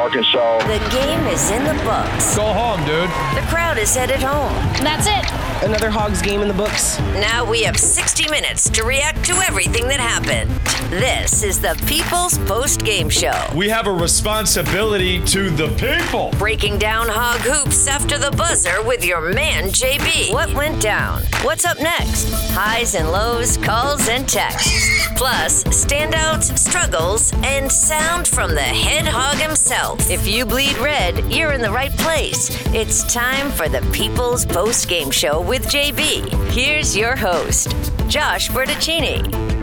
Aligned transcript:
Arkansas. 0.00 0.60
The 0.60 0.78
game 0.90 1.26
is 1.26 1.50
in 1.50 1.62
the 1.62 1.74
books. 1.84 2.34
Go 2.34 2.44
home, 2.54 2.80
dude. 2.86 3.10
The 3.36 3.46
crowd 3.50 3.76
is 3.76 3.94
headed 3.94 4.22
home. 4.22 4.50
That's 4.82 5.06
it. 5.06 5.40
Another 5.62 5.90
Hogs 5.90 6.22
game 6.22 6.40
in 6.40 6.48
the 6.48 6.54
books. 6.54 6.98
Now 7.12 7.44
we 7.44 7.64
have 7.64 7.76
60 7.76 8.30
minutes 8.30 8.70
to 8.70 8.82
react 8.82 9.22
to 9.26 9.34
everything 9.46 9.88
that 9.88 10.00
happened. 10.00 10.50
This 10.90 11.42
is 11.42 11.60
the 11.60 11.78
People's 11.86 12.38
Post 12.48 12.82
Game 12.82 13.10
Show. 13.10 13.38
We 13.54 13.68
have 13.68 13.86
a 13.86 13.92
responsibility 13.92 15.22
to 15.26 15.50
the 15.50 15.68
people. 15.76 16.30
Breaking 16.38 16.78
down 16.78 17.08
hog 17.08 17.40
hoops 17.40 17.86
after 17.86 18.16
the 18.16 18.30
buzzer 18.30 18.82
with 18.82 19.04
your 19.04 19.20
man 19.34 19.64
JB. 19.64 20.32
What 20.32 20.54
went 20.54 20.80
down? 20.80 21.24
What's 21.42 21.66
up 21.66 21.78
next? 21.78 22.32
Highs 22.52 22.94
and 22.94 23.12
lows, 23.12 23.58
calls 23.58 24.08
and 24.08 24.26
texts. 24.26 25.08
Plus, 25.16 25.62
standouts, 25.64 26.56
struggles, 26.58 27.34
and 27.44 27.70
sound 27.70 28.26
from 28.26 28.54
the 28.54 28.62
head 28.62 29.06
hog 29.06 29.36
himself. 29.36 29.89
If 29.98 30.26
you 30.26 30.44
bleed 30.46 30.76
red, 30.78 31.32
you're 31.32 31.52
in 31.52 31.62
the 31.62 31.70
right 31.70 31.92
place. 31.92 32.50
It's 32.74 33.12
time 33.12 33.50
for 33.50 33.68
the 33.68 33.80
People's 33.92 34.46
Post 34.46 34.88
Game 34.88 35.10
Show 35.10 35.40
with 35.40 35.66
JB. 35.66 36.50
Here's 36.52 36.96
your 36.96 37.16
host, 37.16 37.74
Josh 38.08 38.48
Bertaccini. 38.50 39.59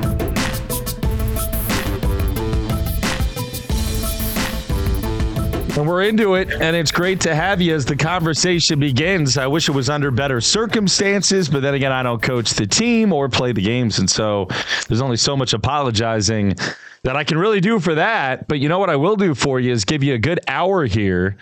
And 5.77 5.88
we're 5.88 6.02
into 6.02 6.34
it, 6.34 6.52
and 6.52 6.76
it's 6.76 6.90
great 6.90 7.22
to 7.22 7.36
have 7.36 7.62
you 7.62 7.76
as 7.76 7.86
the 7.86 7.95
conversation 7.95 8.80
begins. 8.80 9.38
I 9.38 9.45
wish 9.45 9.70
it 9.70 9.73
was 9.73 9.91
under 9.91 10.09
better 10.09 10.41
circumstances, 10.41 11.48
but 11.50 11.62
then 11.62 11.76
again, 11.76 11.91
I 11.91 12.02
don't 12.02 12.20
coach 12.20 12.55
the 12.55 12.66
team 12.66 13.13
or 13.13 13.30
play 13.30 13.52
the 13.52 13.62
games. 13.62 14.00
And 14.00 14.09
so 14.09 14.48
there's 14.88 15.02
only 15.02 15.17
so 15.17 15.38
much 15.38 15.53
apologizing 15.53 16.55
that 17.03 17.16
I 17.16 17.23
can 17.23 17.38
really 17.38 17.59
do 17.59 17.80
for 17.80 17.94
that. 17.94 18.48
But 18.48 18.58
you 18.58 18.70
know 18.70 18.80
what 18.80 18.90
I 18.90 18.95
will 18.95 19.16
do 19.16 19.36
for 19.36 19.59
you 19.59 19.72
is 19.72 19.86
give 19.86 20.03
you 20.03 20.16
a 20.16 20.17
good 20.17 20.40
hour 20.48 20.88
here 20.88 21.38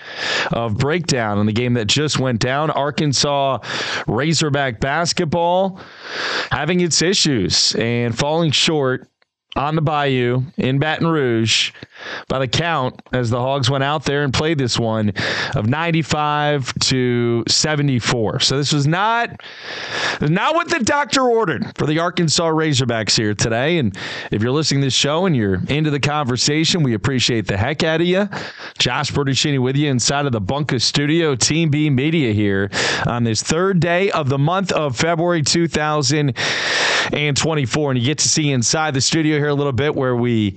of 0.51 0.77
breakdown 0.77 1.37
on 1.37 1.45
the 1.45 1.53
game 1.53 1.75
that 1.75 1.85
just 1.85 2.19
went 2.19 2.41
down. 2.41 2.71
Arkansas 2.71 3.59
Razorback 4.05 4.81
basketball 4.81 5.79
having 6.51 6.81
its 6.81 7.01
issues 7.01 7.73
and 7.75 8.17
falling 8.17 8.51
short 8.51 9.07
on 9.55 9.75
the 9.75 9.81
Bayou 9.81 10.43
in 10.57 10.79
Baton 10.79 11.07
Rouge 11.07 11.71
by 12.27 12.39
the 12.39 12.47
count 12.47 12.99
as 13.13 13.29
the 13.29 13.39
Hogs 13.39 13.69
went 13.69 13.83
out 13.83 14.03
there 14.03 14.23
and 14.23 14.33
played 14.33 14.57
this 14.57 14.79
one 14.79 15.13
of 15.55 15.67
95 15.67 16.73
to 16.79 17.43
74. 17.47 18.39
So 18.41 18.57
this 18.57 18.73
was 18.73 18.85
not 18.85 19.41
not 20.21 20.55
what 20.55 20.69
the 20.69 20.79
doctor 20.79 21.21
ordered 21.21 21.77
for 21.77 21.85
the 21.85 21.99
Arkansas 21.99 22.49
Razorbacks 22.49 23.15
here 23.15 23.33
today. 23.33 23.77
And 23.77 23.97
if 24.31 24.41
you're 24.41 24.51
listening 24.51 24.81
to 24.81 24.87
this 24.87 24.93
show 24.93 25.25
and 25.25 25.35
you're 25.35 25.61
into 25.69 25.89
the 25.89 25.99
conversation, 25.99 26.83
we 26.83 26.93
appreciate 26.93 27.47
the 27.47 27.57
heck 27.57 27.83
out 27.83 28.01
of 28.01 28.07
you. 28.07 28.29
Josh 28.77 29.11
Bertuccini 29.11 29.61
with 29.61 29.77
you 29.77 29.89
inside 29.89 30.25
of 30.25 30.31
the 30.31 30.41
Bunker 30.41 30.79
Studio, 30.79 31.35
Team 31.35 31.69
B 31.69 31.89
Media 31.89 32.33
here 32.33 32.69
on 33.05 33.23
this 33.23 33.41
third 33.41 33.79
day 33.79 34.11
of 34.11 34.29
the 34.29 34.37
month 34.37 34.71
of 34.73 34.97
February 34.97 35.41
2024. 35.41 37.91
And 37.91 37.99
you 37.99 38.05
get 38.05 38.17
to 38.19 38.27
see 38.27 38.51
inside 38.51 38.93
the 38.93 39.01
studio 39.01 39.37
here 39.37 39.44
a 39.47 39.53
little 39.53 39.73
bit 39.73 39.95
where 39.95 40.15
we 40.15 40.55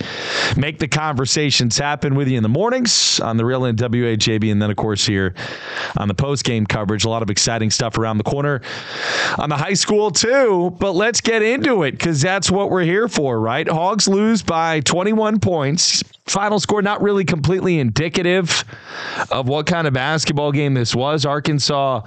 make 0.57 0.79
the 0.79 0.89
conversations 0.89 1.77
happen 1.79 2.15
with 2.15 2.29
you 2.29 2.37
in 2.37 2.43
the 2.43 2.49
mornings 2.49 3.21
on 3.21 3.37
the 3.37 3.45
Real 3.45 3.63
NWAJB, 3.63 4.51
and 4.51 4.61
then, 4.61 4.71
of 4.71 4.77
course, 4.77 5.07
here 5.07 5.35
on 5.97 6.09
the 6.09 6.15
post 6.15 6.45
game 6.45 6.67
coverage. 6.67 7.05
A 7.05 7.09
lot 7.09 7.23
of 7.23 7.31
exciting 7.31 7.71
stuff 7.71 7.99
around 7.99 8.19
the 8.19 8.25
corner 8.25 8.61
on 9.39 9.49
the 9.49 9.57
high 9.57 9.75
school, 9.75 10.11
too. 10.11 10.77
But 10.79 10.93
let's 10.93 11.21
get 11.21 11.43
into 11.43 11.83
it 11.83 11.93
because 11.93 12.21
that's 12.21 12.51
what 12.51 12.71
we're 12.71 12.85
here 12.85 13.09
for, 13.09 13.41
right? 13.41 13.69
Hogs 13.69 14.09
lose 14.09 14.43
by 14.43 14.81
21 14.81 15.41
points. 15.41 16.03
Final 16.27 16.61
score 16.61 16.83
not 16.83 17.01
really 17.01 17.25
completely 17.25 17.79
indicative 17.79 18.65
of 19.31 19.49
what 19.49 19.67
kind 19.67 19.87
of 19.87 19.95
basketball 19.95 20.53
game 20.53 20.75
this 20.75 20.95
was. 20.95 21.25
Arkansas 21.25 22.03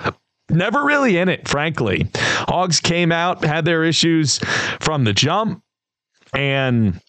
never 0.49 0.83
really 0.83 1.17
in 1.17 1.29
it, 1.29 1.47
frankly. 1.47 2.07
Hogs 2.15 2.79
came 2.79 3.11
out, 3.11 3.43
had 3.43 3.65
their 3.65 3.83
issues 3.83 4.39
from 4.79 5.03
the 5.05 5.13
jump, 5.13 5.63
and 6.33 6.99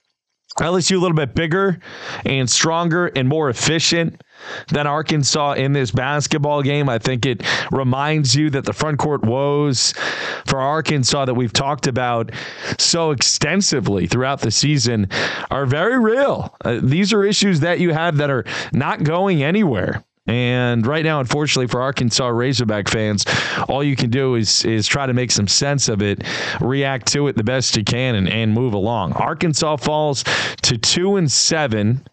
LSU 0.59 0.97
a 0.97 0.99
little 0.99 1.17
bit 1.17 1.35
bigger 1.35 1.79
and 2.27 2.49
stronger 2.49 3.07
and 3.07 3.29
more 3.29 3.49
efficient 3.49 4.23
than 4.69 4.87
Arkansas 4.87 5.53
in 5.53 5.73
this 5.73 5.91
basketball 5.91 6.63
game. 6.63 6.89
I 6.89 6.99
think 6.99 7.25
it 7.25 7.43
reminds 7.71 8.35
you 8.35 8.51
that 8.51 8.65
the 8.65 8.73
front 8.73 8.99
court 8.99 9.25
woes 9.25 9.95
for 10.47 10.61
Arkansas 10.61 11.25
that 11.25 11.35
we've 11.35 11.53
talked 11.53 11.87
about 11.87 12.33
so 12.79 13.13
extensively 13.13 14.07
throughout 14.07 14.41
the 14.41 14.51
season 14.51 15.09
are 15.51 15.65
very 15.65 15.99
real. 15.99 16.55
Uh, 16.65 16.81
these 16.83 17.13
are 17.13 17.25
issues 17.25 17.61
that 17.61 17.81
you 17.81 17.93
have 17.93 18.19
that 18.19 18.31
are 18.31 18.45
not 18.73 19.03
going 19.05 19.43
anywhere. 19.43 20.05
And 20.27 20.87
right 20.87 21.05
now, 21.05 21.19
unfortunately 21.19 21.67
for 21.67 21.83
Arkansas 21.83 22.29
Razorback 22.29 22.89
fans, 22.89 23.25
all 23.69 23.83
you 23.83 23.97
can 23.97 24.11
do 24.11 24.37
is 24.37 24.65
is 24.65 24.87
try 24.87 25.07
to 25.07 25.13
make 25.13 25.33
some 25.33 25.49
sense 25.49 25.89
of 25.89 26.01
it, 26.01 26.23
react 26.61 27.09
to 27.09 27.27
it 27.27 27.37
the 27.37 27.43
best 27.43 27.77
you 27.77 27.83
can, 27.83 28.15
and, 28.15 28.29
and 28.29 28.53
move 28.53 28.73
along. 28.73 29.15
Arkansas 29.15 29.77
falls 29.77 30.25
to 30.63 30.79
two 30.79 31.17
and 31.17 31.31
seven 31.31 32.07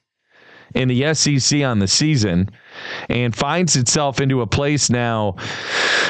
in 0.74 0.88
the 0.88 1.14
SEC 1.14 1.62
on 1.62 1.80
the 1.80 1.88
season 1.88 2.50
and 3.10 3.36
finds 3.36 3.76
itself 3.76 4.22
into 4.22 4.42
a 4.42 4.48
place 4.48 4.90
now 4.90 5.36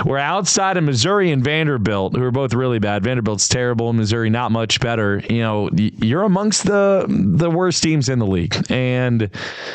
where 0.04 0.18
outside 0.18 0.78
of 0.78 0.84
Missouri 0.84 1.32
and 1.32 1.44
Vanderbilt, 1.44 2.16
who 2.16 2.24
are 2.24 2.32
both 2.32 2.54
really 2.54 2.80
bad, 2.80 3.04
Vanderbilt's 3.04 3.48
terrible, 3.48 3.92
Missouri 3.94 4.30
not 4.30 4.52
much 4.52 4.80
better. 4.80 5.22
You 5.30 5.40
know, 5.40 5.70
you're 5.74 6.24
amongst 6.24 6.66
the 6.66 7.06
the 7.08 7.50
worst 7.50 7.84
teams 7.84 8.10
in 8.10 8.20
the 8.20 8.26
league, 8.26 8.56
and 8.70 9.30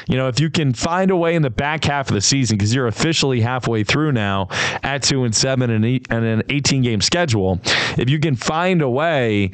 you 0.09 0.17
know 0.17 0.29
if 0.29 0.41
you 0.41 0.51
can 0.51 0.73
find 0.73 1.11
a 1.11 1.17
way 1.17 1.35
in 1.35 1.43
the 1.43 1.51
back 1.51 1.85
half 1.85 2.09
of 2.09 2.15
the 2.15 2.21
season 2.21 2.57
because 2.57 2.75
you're 2.75 2.87
officially 2.87 3.41
halfway 3.41 3.85
through 3.85 4.13
now 4.13 4.49
at 4.83 5.03
two 5.03 5.25
and 5.25 5.35
seven 5.35 5.71
and, 5.71 5.85
eight, 5.85 6.07
and 6.11 6.25
an 6.25 6.43
18 6.49 6.83
game 6.83 7.01
schedule, 7.01 7.61
if 7.99 8.09
you 8.09 8.19
can 8.19 8.37
find 8.37 8.83
a 8.83 8.89
way 8.89 9.51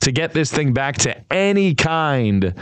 to 0.00 0.12
get 0.12 0.32
this 0.32 0.52
thing 0.52 0.72
back 0.72 0.96
to 0.98 1.32
any 1.32 1.74
kind 1.74 2.54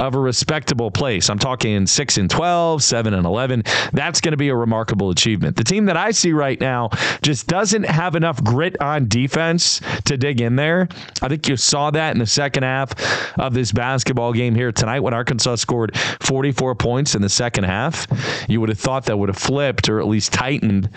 of 0.00 0.14
a 0.14 0.18
respectable 0.18 0.90
place. 0.90 1.28
I'm 1.28 1.38
talking 1.38 1.86
6 1.86 2.18
and 2.18 2.28
12, 2.28 2.82
7 2.82 3.14
and 3.14 3.26
11. 3.26 3.64
That's 3.92 4.20
going 4.20 4.32
to 4.32 4.38
be 4.38 4.48
a 4.48 4.56
remarkable 4.56 5.10
achievement. 5.10 5.56
The 5.56 5.64
team 5.64 5.84
that 5.84 5.96
I 5.96 6.10
see 6.10 6.32
right 6.32 6.58
now 6.58 6.88
just 7.22 7.46
doesn't 7.46 7.84
have 7.84 8.16
enough 8.16 8.42
grit 8.42 8.80
on 8.80 9.08
defense 9.08 9.80
to 10.06 10.16
dig 10.16 10.40
in 10.40 10.56
there. 10.56 10.88
I 11.22 11.28
think 11.28 11.46
you 11.48 11.56
saw 11.56 11.90
that 11.90 12.14
in 12.14 12.18
the 12.18 12.26
second 12.26 12.62
half 12.62 13.38
of 13.38 13.52
this 13.52 13.72
basketball 13.72 14.32
game 14.32 14.54
here 14.54 14.72
tonight 14.72 15.00
when 15.00 15.12
Arkansas 15.12 15.56
scored 15.56 15.96
44 15.96 16.74
points 16.74 17.14
in 17.14 17.20
the 17.20 17.28
second 17.28 17.64
half. 17.64 18.06
You 18.48 18.60
would 18.60 18.70
have 18.70 18.80
thought 18.80 19.04
that 19.04 19.18
would 19.18 19.28
have 19.28 19.38
flipped 19.38 19.90
or 19.90 20.00
at 20.00 20.08
least 20.08 20.32
tightened 20.32 20.88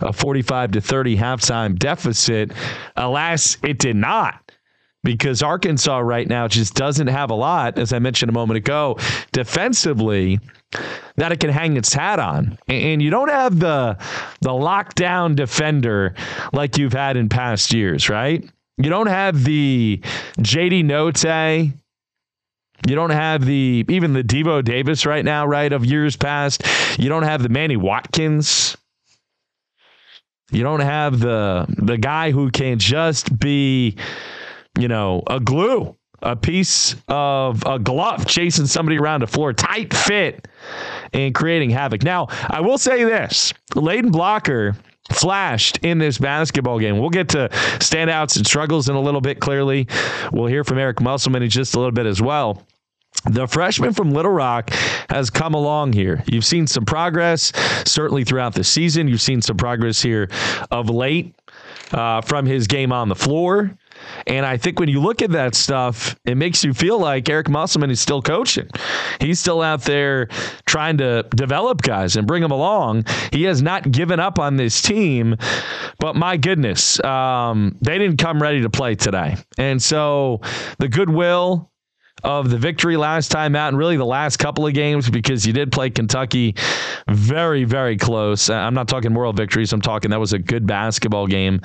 a 0.00 0.12
45 0.12 0.72
to 0.72 0.80
30 0.82 1.16
halftime 1.16 1.78
deficit. 1.78 2.52
Alas, 2.96 3.56
it 3.62 3.78
did 3.78 3.96
not 3.96 4.44
because 5.04 5.42
Arkansas 5.42 5.98
right 5.98 6.26
now 6.26 6.48
just 6.48 6.74
doesn't 6.74 7.06
have 7.06 7.30
a 7.30 7.34
lot, 7.34 7.78
as 7.78 7.92
I 7.92 8.00
mentioned 8.00 8.30
a 8.30 8.32
moment 8.32 8.56
ago, 8.56 8.98
defensively 9.32 10.40
that 11.16 11.30
it 11.30 11.38
can 11.38 11.50
hang 11.50 11.76
its 11.76 11.92
hat 11.92 12.18
on. 12.18 12.58
And 12.66 13.00
you 13.00 13.10
don't 13.10 13.28
have 13.28 13.60
the 13.60 13.96
the 14.40 14.50
lockdown 14.50 15.36
defender 15.36 16.14
like 16.52 16.78
you've 16.78 16.94
had 16.94 17.16
in 17.16 17.28
past 17.28 17.72
years, 17.72 18.08
right? 18.08 18.42
You 18.78 18.90
don't 18.90 19.06
have 19.06 19.44
the 19.44 20.00
JD 20.40 20.84
Notae. 20.84 21.72
You 22.86 22.94
don't 22.94 23.10
have 23.10 23.44
the 23.44 23.84
even 23.88 24.14
the 24.14 24.24
Devo 24.24 24.64
Davis 24.64 25.06
right 25.06 25.24
now, 25.24 25.46
right, 25.46 25.72
of 25.72 25.84
years 25.84 26.16
past. 26.16 26.62
You 26.98 27.08
don't 27.08 27.22
have 27.22 27.42
the 27.42 27.48
Manny 27.48 27.76
Watkins. 27.76 28.76
You 30.50 30.62
don't 30.62 30.80
have 30.80 31.20
the 31.20 31.66
the 31.78 31.98
guy 31.98 32.30
who 32.30 32.50
can 32.50 32.78
just 32.78 33.38
be 33.38 33.96
you 34.78 34.88
know, 34.88 35.22
a 35.28 35.40
glue, 35.40 35.96
a 36.22 36.34
piece 36.34 36.96
of 37.08 37.62
a 37.66 37.78
glove 37.78 38.26
chasing 38.26 38.66
somebody 38.66 38.98
around 38.98 39.20
the 39.20 39.26
floor, 39.26 39.52
tight 39.52 39.94
fit 39.94 40.48
and 41.12 41.34
creating 41.34 41.70
havoc. 41.70 42.02
Now, 42.02 42.28
I 42.48 42.60
will 42.60 42.78
say 42.78 43.04
this 43.04 43.52
Layden 43.74 44.10
Blocker 44.10 44.74
flashed 45.12 45.78
in 45.78 45.98
this 45.98 46.18
basketball 46.18 46.78
game. 46.78 46.98
We'll 46.98 47.10
get 47.10 47.28
to 47.30 47.48
standouts 47.78 48.36
and 48.36 48.46
struggles 48.46 48.88
in 48.88 48.96
a 48.96 49.00
little 49.00 49.20
bit, 49.20 49.38
clearly. 49.40 49.86
We'll 50.32 50.46
hear 50.46 50.64
from 50.64 50.78
Eric 50.78 51.00
Musselman 51.00 51.42
in 51.42 51.50
just 51.50 51.74
a 51.74 51.78
little 51.78 51.92
bit 51.92 52.06
as 52.06 52.22
well. 52.22 52.62
The 53.26 53.46
freshman 53.46 53.94
from 53.94 54.10
Little 54.10 54.32
Rock 54.32 54.70
has 55.08 55.30
come 55.30 55.54
along 55.54 55.94
here. 55.94 56.22
You've 56.26 56.44
seen 56.44 56.66
some 56.66 56.84
progress, 56.84 57.52
certainly 57.86 58.24
throughout 58.24 58.54
the 58.54 58.64
season. 58.64 59.08
You've 59.08 59.22
seen 59.22 59.40
some 59.40 59.56
progress 59.56 60.02
here 60.02 60.28
of 60.70 60.90
late 60.90 61.34
uh, 61.94 62.20
from 62.20 62.44
his 62.44 62.66
game 62.66 62.92
on 62.92 63.08
the 63.08 63.14
floor. 63.14 63.76
And 64.26 64.44
I 64.44 64.56
think 64.56 64.80
when 64.80 64.88
you 64.88 65.00
look 65.00 65.22
at 65.22 65.30
that 65.30 65.54
stuff, 65.54 66.16
it 66.24 66.36
makes 66.36 66.64
you 66.64 66.74
feel 66.74 66.98
like 66.98 67.28
Eric 67.28 67.48
Musselman 67.48 67.90
is 67.90 68.00
still 68.00 68.20
coaching. 68.20 68.68
He's 69.20 69.38
still 69.38 69.62
out 69.62 69.82
there 69.82 70.26
trying 70.66 70.98
to 70.98 71.22
develop 71.34 71.82
guys 71.82 72.16
and 72.16 72.26
bring 72.26 72.42
them 72.42 72.50
along. 72.50 73.04
He 73.32 73.44
has 73.44 73.62
not 73.62 73.90
given 73.90 74.18
up 74.18 74.38
on 74.38 74.56
this 74.56 74.82
team, 74.82 75.36
but 76.00 76.16
my 76.16 76.36
goodness, 76.36 77.02
um, 77.04 77.78
they 77.80 77.96
didn't 77.98 78.16
come 78.16 78.42
ready 78.42 78.60
to 78.62 78.70
play 78.70 78.96
today. 78.96 79.36
And 79.56 79.80
so 79.80 80.40
the 80.78 80.88
goodwill 80.88 81.70
of 82.22 82.48
the 82.48 82.56
victory 82.56 82.96
last 82.96 83.30
time 83.30 83.54
out 83.56 83.68
and 83.68 83.76
really 83.76 83.96
the 83.96 84.06
last 84.06 84.38
couple 84.38 84.66
of 84.66 84.72
games 84.72 85.10
because 85.10 85.46
you 85.46 85.52
did 85.52 85.70
play 85.70 85.90
Kentucky 85.90 86.54
very, 87.08 87.64
very 87.64 87.96
close. 87.96 88.48
I'm 88.48 88.72
not 88.72 88.88
talking 88.88 89.12
moral 89.12 89.32
victories. 89.32 89.72
I'm 89.72 89.80
talking 89.80 90.10
that 90.10 90.20
was 90.20 90.32
a 90.32 90.38
good 90.38 90.66
basketball 90.66 91.26
game 91.26 91.60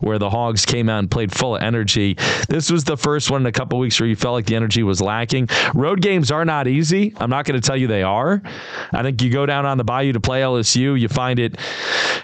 where 0.00 0.18
the 0.18 0.30
Hogs 0.30 0.66
came 0.66 0.88
out 0.88 1.00
and 1.00 1.10
played 1.10 1.32
full 1.32 1.56
of 1.56 1.62
energy. 1.62 2.16
This 2.48 2.70
was 2.70 2.84
the 2.84 2.96
first 2.96 3.30
one 3.30 3.42
in 3.42 3.46
a 3.46 3.52
couple 3.52 3.78
weeks 3.78 3.98
where 3.98 4.08
you 4.08 4.14
felt 4.14 4.34
like 4.34 4.46
the 4.46 4.54
energy 4.54 4.82
was 4.82 5.00
lacking. 5.00 5.48
Road 5.74 6.00
games 6.00 6.30
are 6.30 6.44
not 6.44 6.68
easy. 6.68 7.12
I'm 7.16 7.30
not 7.30 7.44
going 7.44 7.60
to 7.60 7.66
tell 7.66 7.76
you 7.76 7.86
they 7.88 8.02
are. 8.02 8.40
I 8.92 9.02
think 9.02 9.20
you 9.20 9.30
go 9.30 9.46
down 9.46 9.66
on 9.66 9.78
the 9.78 9.84
bayou 9.84 10.12
to 10.12 10.20
play 10.20 10.42
LSU, 10.42 10.98
you 11.00 11.08
find 11.08 11.40
it, 11.40 11.58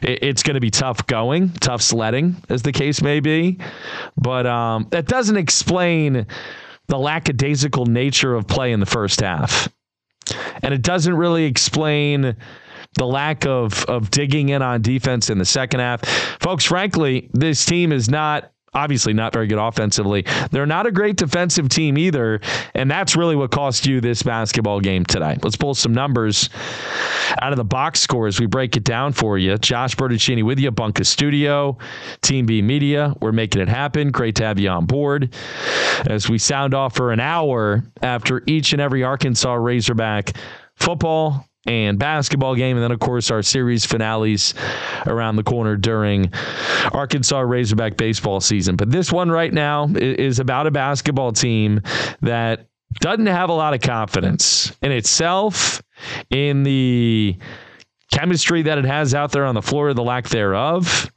it's 0.03 0.43
going 0.43 0.55
to 0.55 0.61
be 0.61 0.71
tough 0.71 1.07
going, 1.07 1.51
tough 1.55 1.83
sledding, 1.83 2.37
as 2.49 2.63
the 2.63 2.73
case 2.73 3.03
may 3.03 3.21
be. 3.21 3.59
But 4.17 4.47
um, 4.47 4.87
that 4.91 5.07
doesn't 5.07 5.37
explain 5.37 6.27
the 6.91 6.99
lackadaisical 6.99 7.87
nature 7.87 8.35
of 8.35 8.47
play 8.47 8.73
in 8.73 8.81
the 8.81 8.87
first 8.87 9.21
half. 9.21 9.69
And 10.63 10.75
it 10.75 10.83
doesn't 10.83 11.15
really 11.15 11.45
explain 11.45 12.37
the 12.99 13.07
lack 13.07 13.47
of 13.47 13.85
of 13.85 14.11
digging 14.11 14.51
in 14.51 14.63
on 14.63 14.83
defense 14.83 15.31
in 15.31 15.39
the 15.39 15.45
second 15.45 15.81
half. 15.81 16.05
Folks, 16.41 16.65
frankly, 16.65 17.31
this 17.33 17.65
team 17.65 17.93
is 17.93 18.11
not 18.11 18.53
obviously 18.73 19.13
not 19.13 19.33
very 19.33 19.47
good 19.47 19.59
offensively. 19.59 20.25
They're 20.51 20.67
not 20.67 20.87
a 20.87 20.93
great 20.93 21.17
defensive 21.17 21.69
team 21.69 21.99
either, 21.99 22.41
and 22.75 22.91
that's 22.91 23.17
really 23.17 23.37
what 23.37 23.51
cost 23.51 23.87
you 23.87 24.01
this 24.01 24.23
basketball 24.23 24.81
game 24.81 25.05
today. 25.05 25.39
Let's 25.43 25.57
pull 25.57 25.75
some 25.75 25.93
numbers 25.93 26.51
out 27.41 27.53
of 27.53 27.57
the 27.57 27.65
box 27.65 28.01
score 28.01 28.27
as 28.27 28.41
we 28.41 28.47
break 28.47 28.77
it 28.77 28.85
down 28.85 29.13
for 29.13 29.39
you. 29.39 29.59
Josh 29.59 29.95
Bertuccini 29.97 30.43
with 30.43 30.59
you, 30.59 30.71
Bunker 30.71 31.05
Studio, 31.05 31.79
Team 32.23 32.47
B 32.47 32.63
Media. 32.63 33.15
We're 33.21 33.33
making 33.33 33.63
it 33.63 33.69
happen. 33.69 34.11
Great 34.11 34.37
to 34.37 34.45
have 34.45 34.59
you 34.59 34.69
on 34.69 34.87
board 34.87 35.35
as 36.07 36.29
we 36.29 36.39
sound 36.39 36.75
off 36.75 36.95
for 36.95 37.13
an 37.13 37.21
hour 37.21 37.83
after 38.03 38.43
each 38.47 38.73
and 38.73 38.81
every 38.81 39.03
Arkansas 39.03 39.55
Razorback 39.55 40.37
football 40.77 41.47
and 41.67 41.99
basketball 41.99 42.55
game. 42.55 42.77
And 42.77 42.85
then, 42.85 42.93
of 42.93 43.01
course, 43.01 43.31
our 43.31 43.43
series 43.43 43.85
finales 43.85 44.55
around 45.07 45.37
the 45.37 45.43
corner 45.43 45.77
during 45.77 46.33
Arkansas 46.93 47.41
Razorback 47.41 47.97
baseball 47.97 48.41
season. 48.41 48.77
But 48.77 48.91
this 48.91 49.13
one 49.13 49.31
right 49.31 49.53
now 49.53 49.89
is 49.95 50.39
about 50.39 50.67
a 50.67 50.71
basketball 50.71 51.33
team 51.33 51.83
that 52.23 52.69
doesn't 53.01 53.27
have 53.27 53.51
a 53.51 53.55
lot 53.55 53.75
of 53.75 53.81
confidence 53.81 54.77
in 54.83 54.91
itself, 54.93 55.83
in 56.31 56.63
the 56.63 57.37
chemistry 58.13 58.63
that 58.63 58.79
it 58.79 58.85
has 58.85 59.15
out 59.15 59.33
there 59.33 59.45
on 59.45 59.55
the 59.55 59.63
floor, 59.63 59.95
the 59.95 60.03
lack 60.03 60.29
thereof. 60.29 61.11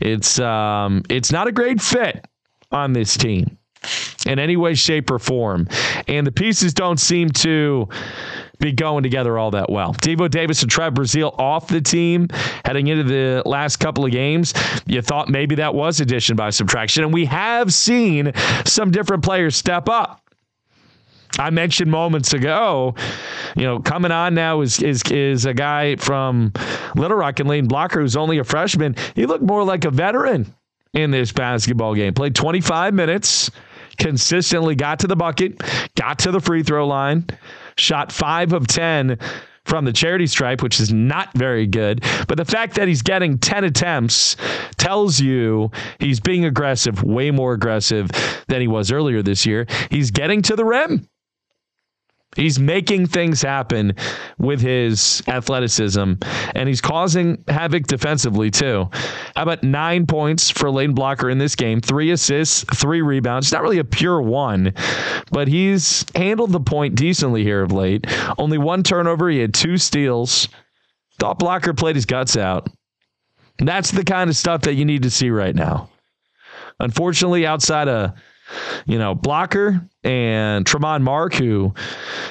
It's 0.00 0.38
um, 0.38 1.02
it's 1.08 1.32
not 1.32 1.46
a 1.46 1.52
great 1.52 1.80
fit 1.80 2.26
on 2.70 2.92
this 2.92 3.16
team 3.16 3.58
in 4.26 4.38
any 4.38 4.56
way, 4.56 4.74
shape, 4.74 5.10
or 5.10 5.18
form. 5.18 5.68
And 6.08 6.26
the 6.26 6.32
pieces 6.32 6.74
don't 6.74 6.98
seem 6.98 7.30
to 7.30 7.88
be 8.58 8.72
going 8.72 9.02
together 9.02 9.38
all 9.38 9.50
that 9.50 9.70
well. 9.70 9.94
Devo 9.94 10.30
Davis 10.30 10.62
and 10.62 10.70
Trev 10.70 10.94
Brazile 10.94 11.38
off 11.38 11.68
the 11.68 11.80
team 11.80 12.28
heading 12.64 12.86
into 12.86 13.04
the 13.04 13.42
last 13.44 13.76
couple 13.76 14.04
of 14.04 14.12
games. 14.12 14.54
You 14.86 15.02
thought 15.02 15.28
maybe 15.28 15.56
that 15.56 15.74
was 15.74 16.00
addition 16.00 16.36
by 16.36 16.50
subtraction. 16.50 17.04
And 17.04 17.12
we 17.12 17.26
have 17.26 17.72
seen 17.72 18.32
some 18.64 18.90
different 18.90 19.24
players 19.24 19.56
step 19.56 19.88
up. 19.88 20.20
I 21.38 21.50
mentioned 21.50 21.90
moments 21.90 22.32
ago, 22.32 22.94
you 23.56 23.64
know, 23.64 23.80
coming 23.80 24.12
on 24.12 24.34
now 24.34 24.60
is 24.60 24.80
is 24.80 25.02
is 25.10 25.46
a 25.46 25.54
guy 25.54 25.96
from 25.96 26.52
Little 26.94 27.16
Rock 27.16 27.40
and 27.40 27.48
Layden 27.48 27.68
Blocker 27.68 28.00
who's 28.00 28.16
only 28.16 28.38
a 28.38 28.44
freshman. 28.44 28.94
He 29.14 29.26
looked 29.26 29.42
more 29.42 29.64
like 29.64 29.84
a 29.84 29.90
veteran 29.90 30.54
in 30.92 31.10
this 31.10 31.32
basketball 31.32 31.94
game. 31.94 32.14
Played 32.14 32.36
25 32.36 32.94
minutes, 32.94 33.50
consistently 33.98 34.74
got 34.74 34.98
to 35.00 35.06
the 35.06 35.16
bucket, 35.16 35.62
got 35.94 36.18
to 36.20 36.30
the 36.30 36.40
free 36.40 36.62
throw 36.62 36.86
line, 36.86 37.26
shot 37.76 38.12
five 38.12 38.52
of 38.52 38.66
10 38.66 39.18
from 39.64 39.84
the 39.84 39.92
charity 39.92 40.26
stripe, 40.26 40.62
which 40.62 40.78
is 40.78 40.92
not 40.92 41.32
very 41.34 41.66
good. 41.66 42.04
But 42.28 42.36
the 42.36 42.44
fact 42.44 42.74
that 42.74 42.88
he's 42.88 43.02
getting 43.02 43.38
10 43.38 43.64
attempts 43.64 44.36
tells 44.76 45.20
you 45.20 45.70
he's 45.98 46.20
being 46.20 46.44
aggressive, 46.44 47.02
way 47.02 47.30
more 47.30 47.54
aggressive 47.54 48.10
than 48.48 48.60
he 48.60 48.68
was 48.68 48.92
earlier 48.92 49.22
this 49.22 49.46
year. 49.46 49.66
He's 49.90 50.10
getting 50.10 50.42
to 50.42 50.56
the 50.56 50.64
rim. 50.64 51.08
He's 52.36 52.58
making 52.58 53.06
things 53.06 53.42
happen 53.42 53.94
with 54.38 54.60
his 54.60 55.22
athleticism, 55.28 56.14
and 56.54 56.68
he's 56.68 56.80
causing 56.80 57.42
havoc 57.48 57.86
defensively 57.86 58.50
too. 58.50 58.88
How 59.36 59.42
about 59.42 59.62
nine 59.62 60.06
points 60.06 60.50
for 60.50 60.68
Layden 60.68 60.94
Blocker 60.94 61.30
in 61.30 61.38
this 61.38 61.54
game? 61.54 61.80
Three 61.80 62.10
assists, 62.10 62.64
three 62.74 63.02
rebounds. 63.02 63.46
It's 63.46 63.52
not 63.52 63.62
really 63.62 63.78
a 63.78 63.84
pure 63.84 64.20
one, 64.20 64.74
but 65.30 65.48
he's 65.48 66.04
handled 66.14 66.52
the 66.52 66.60
point 66.60 66.94
decently 66.94 67.42
here 67.42 67.62
of 67.62 67.72
late. 67.72 68.06
Only 68.38 68.58
one 68.58 68.82
turnover. 68.82 69.28
He 69.28 69.38
had 69.38 69.54
two 69.54 69.76
steals. 69.76 70.48
Thought 71.18 71.38
Blocker 71.38 71.74
played 71.74 71.96
his 71.96 72.06
guts 72.06 72.36
out. 72.36 72.68
That's 73.58 73.92
the 73.92 74.04
kind 74.04 74.28
of 74.28 74.36
stuff 74.36 74.62
that 74.62 74.74
you 74.74 74.84
need 74.84 75.04
to 75.04 75.10
see 75.10 75.30
right 75.30 75.54
now. 75.54 75.90
Unfortunately, 76.80 77.46
outside 77.46 77.88
of 77.88 78.12
you 78.86 78.98
know, 78.98 79.14
Blocker 79.14 79.88
and 80.02 80.64
Tramon 80.64 81.02
Mark, 81.02 81.34
who 81.34 81.74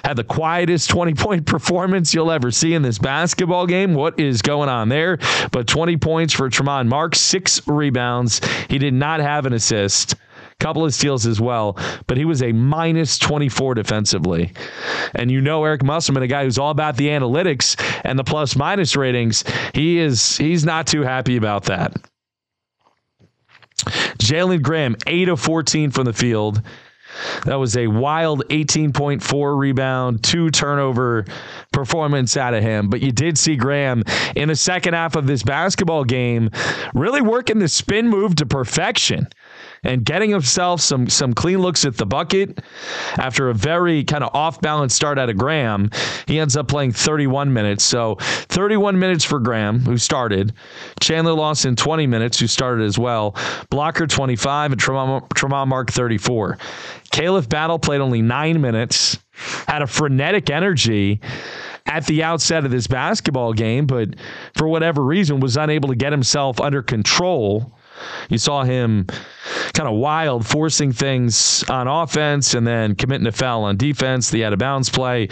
had 0.04 0.16
the 0.16 0.24
quietest 0.24 0.90
20 0.90 1.14
point 1.16 1.46
performance 1.48 2.14
you'll 2.14 2.32
ever 2.32 2.52
see 2.52 2.74
in 2.74 2.82
this 2.82 2.98
basketball 2.98 3.68
game. 3.68 3.94
What 3.94 4.20
is 4.20 4.42
going 4.42 4.70
on 4.70 4.90
there? 4.90 5.18
But 5.52 5.68
20 5.68 5.98
points 5.98 6.34
for 6.34 6.50
Tramon 6.50 6.88
Mark, 6.88 7.16
six 7.16 7.66
rebounds. 7.68 8.42
He 8.70 8.78
did 8.78 8.94
not 8.94 9.20
have 9.20 9.46
an 9.46 9.54
assist 9.54 10.16
couple 10.60 10.86
of 10.86 10.94
steals 10.94 11.26
as 11.26 11.42
well, 11.42 11.78
but 12.08 12.16
he 12.16 12.24
was 12.24 12.42
a 12.42 12.54
minus 12.54 13.18
24 13.20 13.74
defensively. 13.76 14.54
And 15.14 15.30
you 15.30 15.42
know 15.42 15.64
Eric 15.66 15.84
Musselman, 15.84 16.24
a 16.24 16.28
guy 16.28 16.46
who's 16.46 16.58
all 16.58 16.72
about 16.72 16.96
the 16.96 17.08
analytics 17.08 17.76
and 18.06 18.18
the 18.18 18.24
plus 18.24 18.56
minus 18.56 18.96
ratings, 18.96 19.44
he 19.74 20.00
is 20.00 20.38
he's 20.38 20.64
not 20.64 20.88
too 20.88 21.02
happy 21.02 21.36
about 21.36 21.66
that. 21.66 21.94
Jalen 24.24 24.62
Graham, 24.62 24.96
8 25.06 25.30
of 25.30 25.40
14 25.40 25.92
from 25.92 26.06
the 26.06 26.14
field. 26.14 26.62
That 27.46 27.56
was 27.56 27.78
a 27.78 27.88
wild 27.88 28.44
18.4 28.50 29.58
rebound, 29.58 30.24
two 30.24 30.50
turnover 30.50 31.26
performance 31.72 32.38
out 32.38 32.54
of 32.54 32.64
him. 32.64 32.90
But 32.90 33.02
you 33.02 33.12
did 33.12 33.38
see 33.38 33.56
Graham 33.56 34.04
in 34.36 34.48
the 34.48 34.56
second 34.56 34.94
half 34.94 35.16
of 35.16 35.28
this 35.28 35.44
basketball 35.44 36.06
game 36.06 36.50
really 36.94 37.22
working 37.22 37.60
the 37.60 37.68
spin 37.68 38.08
move 38.08 38.36
to 38.38 38.46
perfection 38.46 39.28
and 39.84 40.06
getting 40.06 40.30
himself 40.30 40.82
some 40.82 41.08
some 41.10 41.34
clean 41.34 41.60
looks 41.60 41.86
at 41.86 41.98
the 41.98 42.06
bucket 42.06 42.62
after 43.18 43.50
a 43.50 43.54
very 43.54 44.04
kind 44.04 44.24
of 44.24 44.34
off 44.34 44.62
balance 44.62 44.94
start 44.94 45.20
out 45.20 45.30
of 45.30 45.38
Graham. 45.38 45.90
He 46.28 46.40
ends 46.40 46.56
up 46.56 46.68
playing 46.68 46.94
31 46.94 47.52
minutes. 47.54 47.84
So 47.84 48.16
31 48.20 48.98
minutes 48.98 49.24
for 49.24 49.40
Graham, 49.40 49.80
who 49.80 49.98
started. 49.98 50.54
Chandler 51.00 51.34
Lawson 51.34 51.76
20 51.76 52.08
minutes, 52.08 52.40
who 52.40 52.48
started 52.48 52.86
as 52.86 52.98
well. 52.98 53.36
Blocker 53.70 54.08
25 54.08 54.72
and 54.72 54.82
Tramon 54.82 55.68
Mark 55.68 55.92
34. 55.92 56.58
Khalif 57.12 57.48
Battle 57.50 57.78
played 57.78 58.02
only 58.02 58.22
nine 58.22 58.60
minutes, 58.62 59.20
had 59.68 59.82
a 59.82 59.88
frenetic 59.88 60.50
energy 60.50 61.20
at 61.86 62.06
the 62.08 62.24
outset 62.24 62.66
of 62.66 62.72
this 62.72 62.88
basketball 62.88 63.54
game, 63.54 63.86
but 63.86 64.16
for 64.56 64.68
whatever 64.68 65.04
reason 65.04 65.40
was 65.40 65.58
unable 65.58 65.90
to 65.90 65.96
get 65.96 66.12
himself 66.12 66.60
under 66.60 66.82
control 66.82 67.78
you 68.30 68.38
saw 68.38 68.64
him 68.64 69.08
kind 69.74 69.90
of 69.90 69.96
wild, 69.96 70.46
forcing 70.46 70.92
things 70.92 71.64
on 71.70 71.88
offense 71.88 72.54
and 72.54 72.66
then 72.66 72.96
committing 72.96 73.26
a 73.28 73.32
foul 73.32 73.64
on 73.64 73.76
defense. 73.76 74.30
The 74.30 74.46
out 74.46 74.54
of 74.54 74.60
bounds 74.60 74.90
play. 74.90 75.28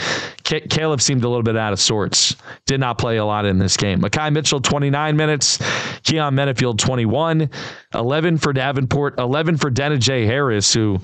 C- 0.46 0.62
Khalif 0.62 1.02
seemed 1.02 1.24
a 1.24 1.30
little 1.30 1.44
bit 1.44 1.56
out 1.56 1.74
of 1.74 1.80
sorts. 1.80 2.36
Did 2.66 2.80
not 2.80 2.98
play 2.98 3.18
a 3.18 3.26
lot 3.26 3.46
in 3.46 3.60
this 3.60 3.78
game. 3.78 4.02
Makhi 4.02 4.34
Mitchell, 4.34 4.60
29 4.60 5.16
minutes. 5.16 5.60
Keon 6.04 6.36
Menifield, 6.36 6.80
21. 6.80 7.50
11 7.94 8.38
for 8.38 8.52
Davenport. 8.52 9.20
11 9.20 9.58
for 9.58 9.70
Denijay 9.70 10.26
Harris, 10.26 10.74
who, 10.74 11.00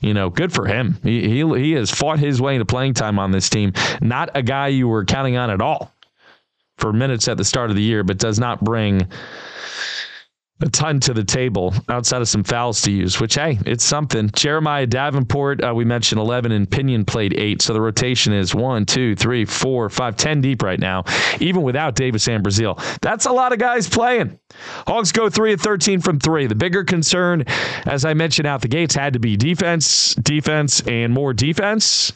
you 0.00 0.12
know, 0.12 0.28
good 0.28 0.52
for 0.52 0.66
him. 0.66 0.98
He, 1.02 1.22
he, 1.22 1.58
he 1.58 1.72
has 1.72 1.90
fought 1.90 2.18
his 2.18 2.40
way 2.40 2.54
into 2.54 2.66
playing 2.66 2.94
time 2.94 3.18
on 3.18 3.30
this 3.30 3.48
team. 3.48 3.72
Not 4.02 4.30
a 4.34 4.42
guy 4.42 4.68
you 4.68 4.88
were 4.88 5.04
counting 5.04 5.36
on 5.36 5.50
at 5.50 5.60
all 5.62 5.92
for 6.76 6.92
minutes 6.92 7.28
at 7.28 7.36
the 7.36 7.44
start 7.44 7.70
of 7.70 7.76
the 7.76 7.82
year, 7.82 8.04
but 8.04 8.18
does 8.18 8.38
not 8.38 8.62
bring 8.62 9.08
a 10.60 10.68
ton 10.68 11.00
to 11.00 11.12
the 11.12 11.24
table 11.24 11.74
outside 11.88 12.22
of 12.22 12.28
some 12.28 12.44
fouls 12.44 12.80
to 12.82 12.92
use, 12.92 13.20
which, 13.20 13.34
hey, 13.34 13.58
it's 13.66 13.82
something. 13.82 14.30
Jeremiah 14.34 14.86
Davenport, 14.86 15.62
uh, 15.64 15.74
we 15.74 15.84
mentioned 15.84 16.20
11, 16.20 16.52
and 16.52 16.70
Pinion 16.70 17.04
played 17.04 17.34
eight. 17.34 17.60
So 17.60 17.72
the 17.72 17.80
rotation 17.80 18.32
is 18.32 18.54
one, 18.54 18.86
two, 18.86 19.16
three, 19.16 19.44
four, 19.44 19.90
five, 19.90 20.16
ten 20.16 20.40
deep 20.40 20.62
right 20.62 20.78
now, 20.78 21.04
even 21.40 21.62
without 21.62 21.96
Davis 21.96 22.28
and 22.28 22.44
Brazile. 22.44 22.80
That's 23.00 23.26
a 23.26 23.32
lot 23.32 23.52
of 23.52 23.58
guys 23.58 23.88
playing. 23.88 24.38
Hogs 24.86 25.10
go 25.10 25.28
three 25.28 25.52
of 25.52 25.60
13 25.60 26.00
from 26.00 26.20
three. 26.20 26.46
The 26.46 26.54
bigger 26.54 26.84
concern, 26.84 27.44
as 27.86 28.04
I 28.04 28.14
mentioned 28.14 28.46
out 28.46 28.62
the 28.62 28.68
gates, 28.68 28.94
had 28.94 29.14
to 29.14 29.18
be 29.18 29.36
defense, 29.36 30.14
defense, 30.14 30.82
and 30.86 31.12
more 31.12 31.34
defense. 31.34 32.12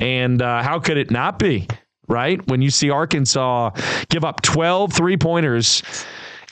And 0.00 0.42
uh, 0.42 0.62
how 0.62 0.80
could 0.80 0.96
it 0.96 1.12
not 1.12 1.38
be? 1.38 1.68
Right? 2.08 2.44
When 2.48 2.62
you 2.62 2.70
see 2.70 2.90
Arkansas 2.90 3.70
give 4.08 4.24
up 4.24 4.42
12 4.42 4.92
three 4.92 5.16
pointers 5.16 5.82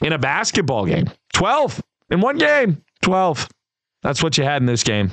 in 0.03 0.13
a 0.13 0.19
basketball 0.19 0.87
game. 0.87 1.11
12 1.33 1.83
in 2.11 2.21
one 2.21 2.39
game. 2.39 2.83
12. 3.03 3.49
That's 4.03 4.23
what 4.23 4.39
you 4.39 4.45
had 4.45 4.63
in 4.63 4.67
this 4.67 4.83
game. 4.83 5.11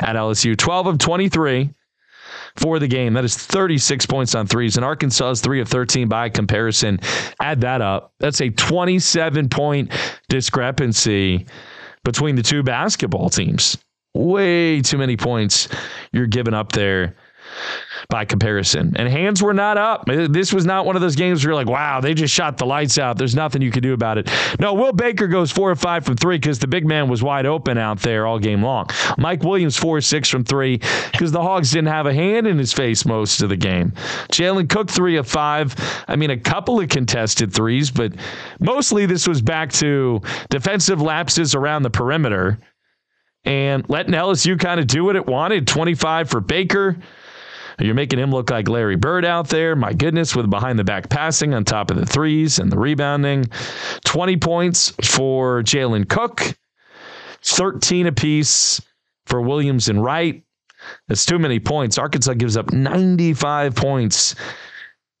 at 0.00 0.16
LSU. 0.16 0.56
12 0.56 0.86
of 0.86 0.98
23 0.98 1.70
for 2.56 2.78
the 2.78 2.88
game. 2.88 3.14
That 3.14 3.24
is 3.24 3.36
36 3.36 4.06
points 4.06 4.34
on 4.34 4.46
threes. 4.46 4.76
And 4.76 4.84
Arkansas 4.84 5.30
is 5.30 5.40
3 5.40 5.60
of 5.60 5.68
13 5.68 6.08
by 6.08 6.28
comparison. 6.28 7.00
Add 7.40 7.60
that 7.62 7.82
up. 7.82 8.14
That's 8.18 8.40
a 8.40 8.50
27 8.50 9.48
point 9.48 9.92
discrepancy 10.28 11.46
between 12.04 12.36
the 12.36 12.42
two 12.42 12.62
basketball 12.62 13.30
teams. 13.30 13.76
Way 14.14 14.80
too 14.80 14.98
many 14.98 15.16
points 15.16 15.68
you're 16.12 16.26
giving 16.26 16.54
up 16.54 16.72
there 16.72 17.14
by 18.08 18.24
comparison. 18.24 18.92
And 18.96 19.08
hands 19.08 19.42
were 19.42 19.54
not 19.54 19.78
up. 19.78 20.08
Uh, 20.08 20.26
this 20.28 20.52
was 20.52 20.64
not 20.64 20.86
one 20.86 20.96
of 20.96 21.02
those 21.02 21.16
games 21.16 21.44
where 21.44 21.50
you're 21.50 21.56
like, 21.56 21.68
wow, 21.68 22.00
they 22.00 22.14
just 22.14 22.34
shot 22.34 22.58
the 22.58 22.66
lights 22.66 22.98
out. 22.98 23.18
There's 23.18 23.34
nothing 23.34 23.62
you 23.62 23.70
can 23.70 23.82
do 23.82 23.92
about 23.92 24.18
it. 24.18 24.30
No, 24.58 24.74
Will 24.74 24.92
Baker 24.92 25.26
goes 25.26 25.50
four 25.50 25.70
or 25.70 25.76
five 25.76 26.04
from 26.04 26.16
three 26.16 26.36
because 26.36 26.58
the 26.58 26.66
big 26.66 26.86
man 26.86 27.08
was 27.08 27.22
wide 27.22 27.46
open 27.46 27.78
out 27.78 28.00
there 28.00 28.26
all 28.26 28.38
game 28.38 28.62
long. 28.62 28.88
Mike 29.18 29.42
Williams, 29.42 29.76
four 29.76 29.98
or 29.98 30.00
six 30.00 30.28
from 30.28 30.44
three 30.44 30.78
because 31.12 31.32
the 31.32 31.42
Hogs 31.42 31.70
didn't 31.70 31.88
have 31.88 32.06
a 32.06 32.14
hand 32.14 32.46
in 32.46 32.58
his 32.58 32.72
face 32.72 33.04
most 33.04 33.42
of 33.42 33.48
the 33.48 33.56
game. 33.56 33.92
Jalen 34.32 34.68
Cook, 34.68 34.90
three 34.90 35.16
of 35.16 35.28
five. 35.28 35.74
I 36.08 36.16
mean, 36.16 36.30
a 36.30 36.38
couple 36.38 36.80
of 36.80 36.88
contested 36.88 37.52
threes, 37.52 37.90
but 37.90 38.12
mostly 38.58 39.06
this 39.06 39.28
was 39.28 39.42
back 39.42 39.72
to 39.74 40.20
defensive 40.48 41.00
lapses 41.00 41.54
around 41.54 41.82
the 41.82 41.90
perimeter 41.90 42.58
and 43.44 43.88
letting 43.88 44.12
LSU 44.12 44.58
kind 44.58 44.80
of 44.80 44.86
do 44.86 45.04
what 45.04 45.16
it 45.16 45.26
wanted. 45.26 45.66
25 45.66 46.28
for 46.28 46.40
Baker. 46.40 46.96
You're 47.80 47.94
making 47.94 48.18
him 48.18 48.30
look 48.30 48.50
like 48.50 48.68
Larry 48.68 48.96
Bird 48.96 49.24
out 49.24 49.48
there. 49.48 49.74
My 49.74 49.92
goodness, 49.92 50.36
with 50.36 50.50
behind 50.50 50.78
the 50.78 50.84
back 50.84 51.08
passing 51.08 51.54
on 51.54 51.64
top 51.64 51.90
of 51.90 51.96
the 51.96 52.06
threes 52.06 52.58
and 52.58 52.70
the 52.70 52.78
rebounding. 52.78 53.46
20 54.04 54.36
points 54.36 54.90
for 55.02 55.62
Jalen 55.62 56.08
Cook, 56.08 56.56
13 57.42 58.06
apiece 58.06 58.80
for 59.26 59.40
Williams 59.40 59.88
and 59.88 60.02
Wright. 60.02 60.42
That's 61.08 61.24
too 61.24 61.38
many 61.38 61.58
points. 61.60 61.98
Arkansas 61.98 62.34
gives 62.34 62.56
up 62.56 62.72
95 62.72 63.74
points 63.74 64.34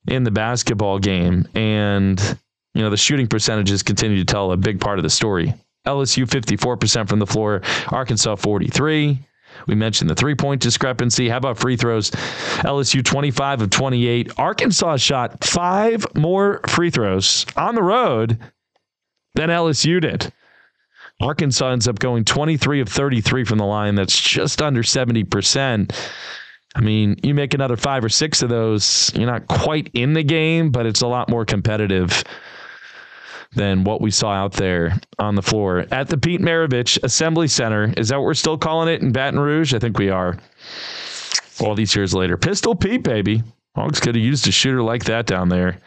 in 0.06 0.24
the 0.24 0.30
basketball 0.30 0.98
game. 0.98 1.46
And, 1.54 2.20
you 2.74 2.82
know, 2.82 2.90
the 2.90 2.96
shooting 2.96 3.26
percentages 3.26 3.82
continue 3.82 4.18
to 4.18 4.24
tell 4.24 4.52
a 4.52 4.56
big 4.56 4.80
part 4.80 4.98
of 4.98 5.02
the 5.02 5.10
story. 5.10 5.54
LSU 5.86 6.26
54% 6.26 7.08
from 7.08 7.18
the 7.18 7.26
floor, 7.26 7.62
Arkansas 7.88 8.36
43. 8.36 9.18
We 9.66 9.74
mentioned 9.74 10.10
the 10.10 10.14
three 10.14 10.34
point 10.34 10.60
discrepancy. 10.60 11.28
How 11.28 11.36
about 11.36 11.58
free 11.58 11.76
throws? 11.76 12.10
LSU 12.10 13.04
25 13.04 13.62
of 13.62 13.70
28. 13.70 14.32
Arkansas 14.38 14.96
shot 14.96 15.44
five 15.44 16.06
more 16.14 16.60
free 16.68 16.90
throws 16.90 17.46
on 17.56 17.74
the 17.74 17.82
road 17.82 18.38
than 19.34 19.48
LSU 19.48 20.00
did. 20.00 20.32
Arkansas 21.20 21.70
ends 21.70 21.86
up 21.86 21.98
going 21.98 22.24
23 22.24 22.80
of 22.80 22.88
33 22.88 23.44
from 23.44 23.58
the 23.58 23.66
line. 23.66 23.94
That's 23.94 24.18
just 24.18 24.62
under 24.62 24.82
70%. 24.82 25.94
I 26.74 26.80
mean, 26.80 27.16
you 27.22 27.34
make 27.34 27.52
another 27.52 27.76
five 27.76 28.04
or 28.04 28.08
six 28.08 28.42
of 28.42 28.48
those, 28.48 29.12
you're 29.14 29.26
not 29.26 29.48
quite 29.48 29.90
in 29.92 30.12
the 30.14 30.22
game, 30.22 30.70
but 30.70 30.86
it's 30.86 31.02
a 31.02 31.06
lot 31.06 31.28
more 31.28 31.44
competitive 31.44 32.22
than 33.54 33.84
what 33.84 34.00
we 34.00 34.10
saw 34.10 34.30
out 34.30 34.52
there 34.52 34.98
on 35.18 35.34
the 35.34 35.42
floor 35.42 35.86
at 35.90 36.08
the 36.08 36.16
Pete 36.16 36.40
Maravich 36.40 37.02
Assembly 37.02 37.48
Center. 37.48 37.92
Is 37.96 38.08
that 38.08 38.16
what 38.16 38.24
we're 38.24 38.34
still 38.34 38.58
calling 38.58 38.88
it 38.88 39.02
in 39.02 39.12
Baton 39.12 39.40
Rouge? 39.40 39.74
I 39.74 39.78
think 39.78 39.98
we 39.98 40.10
are. 40.10 40.38
All 41.60 41.74
these 41.74 41.94
years 41.94 42.14
later, 42.14 42.36
Pistol 42.36 42.74
Pete, 42.74 43.02
baby. 43.02 43.42
Hogs 43.76 44.00
could 44.00 44.16
have 44.16 44.24
used 44.24 44.48
a 44.48 44.50
shooter 44.50 44.82
like 44.82 45.04
that 45.04 45.26
down 45.26 45.48
there 45.48 45.78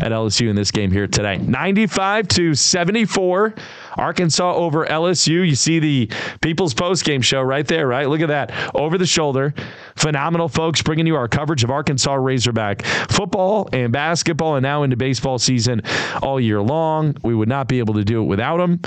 at 0.00 0.12
LSU 0.12 0.50
in 0.50 0.56
this 0.56 0.70
game 0.70 0.90
here 0.90 1.06
today. 1.06 1.38
95 1.38 2.28
to 2.28 2.54
74. 2.54 3.54
Arkansas 3.94 4.54
over 4.54 4.84
LSU. 4.84 5.48
You 5.48 5.54
see 5.54 5.78
the 5.78 6.10
People's 6.42 6.74
Post 6.74 7.06
Game 7.06 7.22
show 7.22 7.40
right 7.40 7.66
there, 7.66 7.86
right? 7.86 8.06
Look 8.06 8.20
at 8.20 8.28
that. 8.28 8.52
Over 8.74 8.98
the 8.98 9.06
shoulder. 9.06 9.54
Phenomenal 9.96 10.48
folks 10.48 10.82
bringing 10.82 11.06
you 11.06 11.16
our 11.16 11.26
coverage 11.26 11.64
of 11.64 11.70
Arkansas 11.70 12.12
Razorback 12.12 12.84
football 12.84 13.70
and 13.72 13.90
basketball 13.90 14.56
and 14.56 14.62
now 14.62 14.82
into 14.82 14.96
baseball 14.96 15.38
season 15.38 15.80
all 16.20 16.38
year 16.38 16.60
long. 16.60 17.16
We 17.24 17.34
would 17.34 17.48
not 17.48 17.66
be 17.66 17.78
able 17.78 17.94
to 17.94 18.04
do 18.04 18.20
it 18.20 18.26
without 18.26 18.58
them 18.58 18.80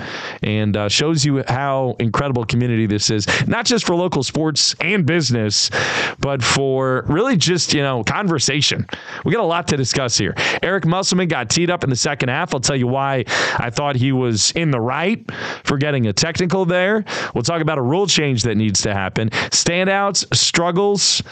and 0.43 0.77
uh, 0.77 0.87
shows 0.87 1.25
you 1.25 1.43
how 1.47 1.95
incredible 1.99 2.45
community 2.45 2.85
this 2.85 3.09
is, 3.09 3.25
not 3.47 3.65
just 3.65 3.87
for 3.87 3.95
local 3.95 4.21
sports 4.21 4.75
and 4.79 5.03
business, 5.03 5.71
but 6.19 6.43
for 6.43 7.05
really 7.07 7.35
just, 7.35 7.73
you 7.73 7.81
know, 7.81 8.03
conversation. 8.19 8.85
We 9.23 9.31
got 9.31 9.41
a 9.41 9.47
lot 9.47 9.65
to 9.69 9.77
discuss 9.77 10.17
here. 10.17 10.35
Eric 10.61 10.85
Musselman 10.85 11.29
got 11.29 11.49
teed 11.49 11.69
up 11.69 11.85
in 11.85 11.89
the 11.89 11.95
second 11.95 12.27
half. 12.27 12.53
I'll 12.53 12.59
tell 12.59 12.75
you 12.75 12.87
why 12.87 13.23
I 13.57 13.69
thought 13.69 13.95
he 13.95 14.11
was 14.11 14.51
in 14.51 14.71
the 14.71 14.79
right 14.81 15.23
for 15.63 15.77
getting 15.77 16.07
a 16.07 16.11
technical 16.11 16.65
there. 16.65 17.05
We'll 17.33 17.43
talk 17.43 17.61
about 17.61 17.77
a 17.77 17.81
rule 17.81 18.07
change 18.07 18.43
that 18.43 18.55
needs 18.55 18.81
to 18.81 18.93
happen, 18.93 19.29
standouts, 19.29 20.25
struggles, 20.35 21.23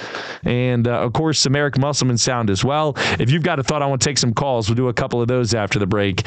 and 0.46 0.88
uh, 0.88 1.02
of 1.02 1.12
course, 1.12 1.40
some 1.40 1.58
Eric 1.58 1.78
Musselman 1.78 2.18
sound 2.18 2.50
as 2.50 2.64
well. 2.64 2.94
If 3.20 3.32
you've 3.32 3.44
got 3.44 3.60
a 3.60 3.64
thought, 3.64 3.82
I 3.82 3.86
want 3.86 4.02
to 4.02 4.08
take 4.08 4.18
some 4.18 4.34
calls. 4.34 4.70
We'll 4.70 4.76
do 4.76 4.88
a 4.88 4.94
couple 4.94 5.22
of 5.22 5.28
those 5.28 5.54
after 5.54 5.80
the 5.80 5.88
break 5.88 6.26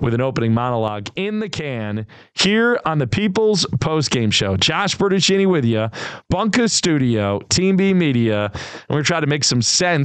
with 0.00 0.14
an 0.14 0.20
opening 0.20 0.54
monologue 0.54 1.08
in 1.16 1.40
the 1.40 1.48
can 1.48 2.06
here 2.34 2.78
on 2.84 2.98
the 2.98 3.08
People's 3.08 3.66
Post 3.80 4.12
Game 4.12 4.30
Show. 4.30 4.56
Josh 4.56 4.96
Bertuccini 4.96 5.48
with 5.48 5.64
you, 5.64 5.90
Bunker 6.30 6.68
Studio, 6.68 7.40
Team 7.48 7.76
B 7.76 7.92
Media, 7.92 8.52
and 8.54 8.96
we're 8.96 9.02
trying 9.02 9.22
to 9.22 9.26
make 9.26 9.42
some 9.42 9.62
sense 9.62 9.95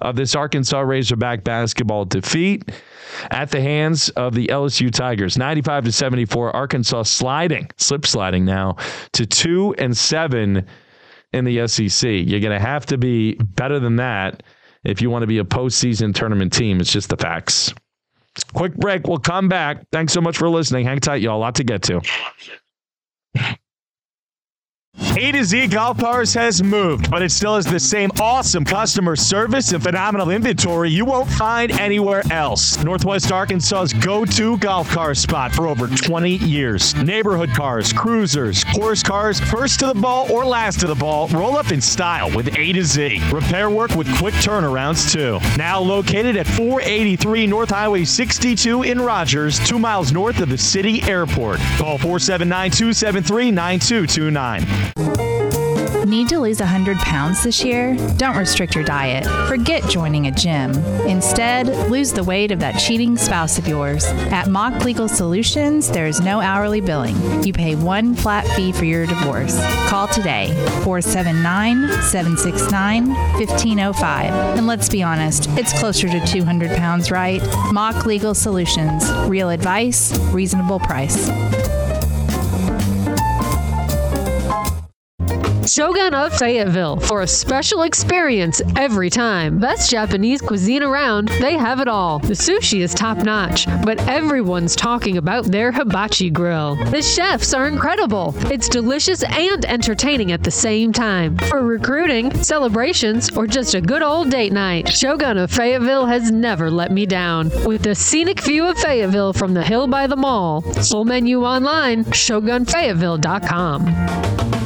of 0.00 0.16
this 0.16 0.34
Arkansas 0.34 0.80
Razorback 0.80 1.44
basketball 1.44 2.04
defeat 2.04 2.70
at 3.30 3.50
the 3.50 3.60
hands 3.60 4.10
of 4.10 4.34
the 4.34 4.48
LSU 4.48 4.90
Tigers. 4.90 5.38
95 5.38 5.84
to 5.84 5.92
74. 5.92 6.54
Arkansas 6.54 7.04
sliding, 7.04 7.70
slip 7.76 8.06
sliding 8.06 8.44
now 8.44 8.76
to 9.12 9.26
2 9.26 9.76
and 9.78 9.96
7 9.96 10.66
in 11.32 11.44
the 11.44 11.66
SEC. 11.66 12.08
You're 12.08 12.40
going 12.40 12.58
to 12.58 12.60
have 12.60 12.86
to 12.86 12.98
be 12.98 13.34
better 13.34 13.78
than 13.78 13.96
that 13.96 14.42
if 14.84 15.00
you 15.00 15.10
want 15.10 15.22
to 15.22 15.26
be 15.26 15.38
a 15.38 15.44
postseason 15.44 16.14
tournament 16.14 16.52
team. 16.52 16.80
It's 16.80 16.92
just 16.92 17.08
the 17.08 17.16
facts. 17.16 17.72
Quick 18.52 18.74
break. 18.74 19.06
We'll 19.06 19.18
come 19.18 19.48
back. 19.48 19.86
Thanks 19.92 20.12
so 20.12 20.20
much 20.20 20.36
for 20.36 20.48
listening. 20.48 20.86
Hang 20.86 20.98
tight, 20.98 21.22
y'all. 21.22 21.36
A 21.36 21.38
lot 21.38 21.54
to 21.56 21.64
get 21.64 21.82
to. 21.82 22.00
A 25.16 25.30
to 25.30 25.44
Z 25.44 25.68
Golf 25.68 25.98
Cars 25.98 26.34
has 26.34 26.60
moved, 26.60 27.08
but 27.08 27.22
it 27.22 27.30
still 27.30 27.54
has 27.54 27.64
the 27.64 27.78
same 27.78 28.10
awesome 28.20 28.64
customer 28.64 29.14
service 29.14 29.72
and 29.72 29.80
phenomenal 29.80 30.30
inventory 30.30 30.90
you 30.90 31.04
won't 31.04 31.28
find 31.30 31.70
anywhere 31.78 32.24
else. 32.32 32.82
Northwest 32.82 33.30
Arkansas's 33.30 33.92
go 33.92 34.24
to 34.24 34.58
golf 34.58 34.90
car 34.90 35.14
spot 35.14 35.52
for 35.52 35.68
over 35.68 35.86
20 35.86 36.30
years. 36.38 36.96
Neighborhood 36.96 37.50
cars, 37.50 37.92
cruisers, 37.92 38.64
horse 38.64 39.04
cars, 39.04 39.38
first 39.38 39.78
to 39.78 39.86
the 39.86 39.94
ball 39.94 40.30
or 40.32 40.44
last 40.44 40.80
to 40.80 40.88
the 40.88 40.94
ball, 40.96 41.28
roll 41.28 41.56
up 41.56 41.70
in 41.70 41.80
style 41.80 42.28
with 42.34 42.58
A 42.58 42.72
to 42.72 42.82
Z. 42.82 43.22
Repair 43.32 43.70
work 43.70 43.94
with 43.94 44.12
quick 44.18 44.34
turnarounds, 44.34 45.12
too. 45.12 45.38
Now 45.56 45.78
located 45.78 46.36
at 46.36 46.46
483 46.48 47.46
North 47.46 47.70
Highway 47.70 48.04
62 48.04 48.82
in 48.82 49.00
Rogers, 49.00 49.60
two 49.60 49.78
miles 49.78 50.10
north 50.12 50.40
of 50.40 50.48
the 50.48 50.58
city 50.58 51.02
airport. 51.04 51.60
Call 51.78 51.98
479 51.98 52.70
273 52.72 53.52
9229. 53.52 54.83
Need 56.06 56.28
to 56.28 56.38
lose 56.38 56.60
100 56.60 56.98
pounds 56.98 57.42
this 57.42 57.64
year? 57.64 57.96
Don't 58.18 58.36
restrict 58.36 58.74
your 58.74 58.84
diet. 58.84 59.26
Forget 59.48 59.88
joining 59.90 60.26
a 60.26 60.30
gym. 60.30 60.72
Instead, 61.06 61.66
lose 61.90 62.12
the 62.12 62.22
weight 62.22 62.52
of 62.52 62.60
that 62.60 62.78
cheating 62.78 63.16
spouse 63.16 63.58
of 63.58 63.66
yours. 63.66 64.04
At 64.30 64.48
Mock 64.48 64.84
Legal 64.84 65.08
Solutions, 65.08 65.90
there 65.90 66.06
is 66.06 66.20
no 66.20 66.40
hourly 66.40 66.80
billing. 66.80 67.42
You 67.42 67.52
pay 67.52 67.74
one 67.74 68.14
flat 68.14 68.46
fee 68.54 68.70
for 68.70 68.84
your 68.84 69.06
divorce. 69.06 69.58
Call 69.88 70.06
today, 70.06 70.48
479 70.84 71.88
769 72.02 73.08
1505. 73.08 74.58
And 74.58 74.66
let's 74.66 74.88
be 74.88 75.02
honest, 75.02 75.48
it's 75.58 75.76
closer 75.78 76.08
to 76.08 76.24
200 76.26 76.76
pounds, 76.76 77.10
right? 77.10 77.42
Mock 77.72 78.06
Legal 78.06 78.34
Solutions. 78.34 79.10
Real 79.26 79.50
advice, 79.50 80.16
reasonable 80.28 80.78
price. 80.78 81.28
Shogun 85.74 86.14
of 86.14 86.32
Fayetteville 86.32 87.00
for 87.00 87.22
a 87.22 87.26
special 87.26 87.82
experience 87.82 88.62
every 88.76 89.10
time. 89.10 89.58
Best 89.58 89.90
Japanese 89.90 90.40
cuisine 90.40 90.84
around, 90.84 91.26
they 91.40 91.54
have 91.54 91.80
it 91.80 91.88
all. 91.88 92.20
The 92.20 92.34
sushi 92.34 92.78
is 92.78 92.94
top 92.94 93.18
notch, 93.18 93.66
but 93.84 93.98
everyone's 94.06 94.76
talking 94.76 95.16
about 95.16 95.46
their 95.46 95.72
hibachi 95.72 96.30
grill. 96.30 96.76
The 96.76 97.02
chefs 97.02 97.52
are 97.52 97.66
incredible. 97.66 98.36
It's 98.52 98.68
delicious 98.68 99.24
and 99.24 99.64
entertaining 99.64 100.30
at 100.30 100.44
the 100.44 100.50
same 100.52 100.92
time. 100.92 101.36
For 101.38 101.62
recruiting, 101.62 102.32
celebrations, 102.36 103.36
or 103.36 103.48
just 103.48 103.74
a 103.74 103.80
good 103.80 104.02
old 104.02 104.30
date 104.30 104.52
night, 104.52 104.88
Shogun 104.88 105.38
of 105.38 105.50
Fayetteville 105.50 106.06
has 106.06 106.30
never 106.30 106.70
let 106.70 106.92
me 106.92 107.04
down. 107.04 107.50
With 107.64 107.82
the 107.82 107.96
scenic 107.96 108.44
view 108.44 108.64
of 108.64 108.78
Fayetteville 108.78 109.32
from 109.32 109.54
the 109.54 109.64
hill 109.64 109.88
by 109.88 110.06
the 110.06 110.14
mall, 110.14 110.60
full 110.60 111.04
menu 111.04 111.44
online, 111.44 112.04
shogunfayetteville.com. 112.04 114.63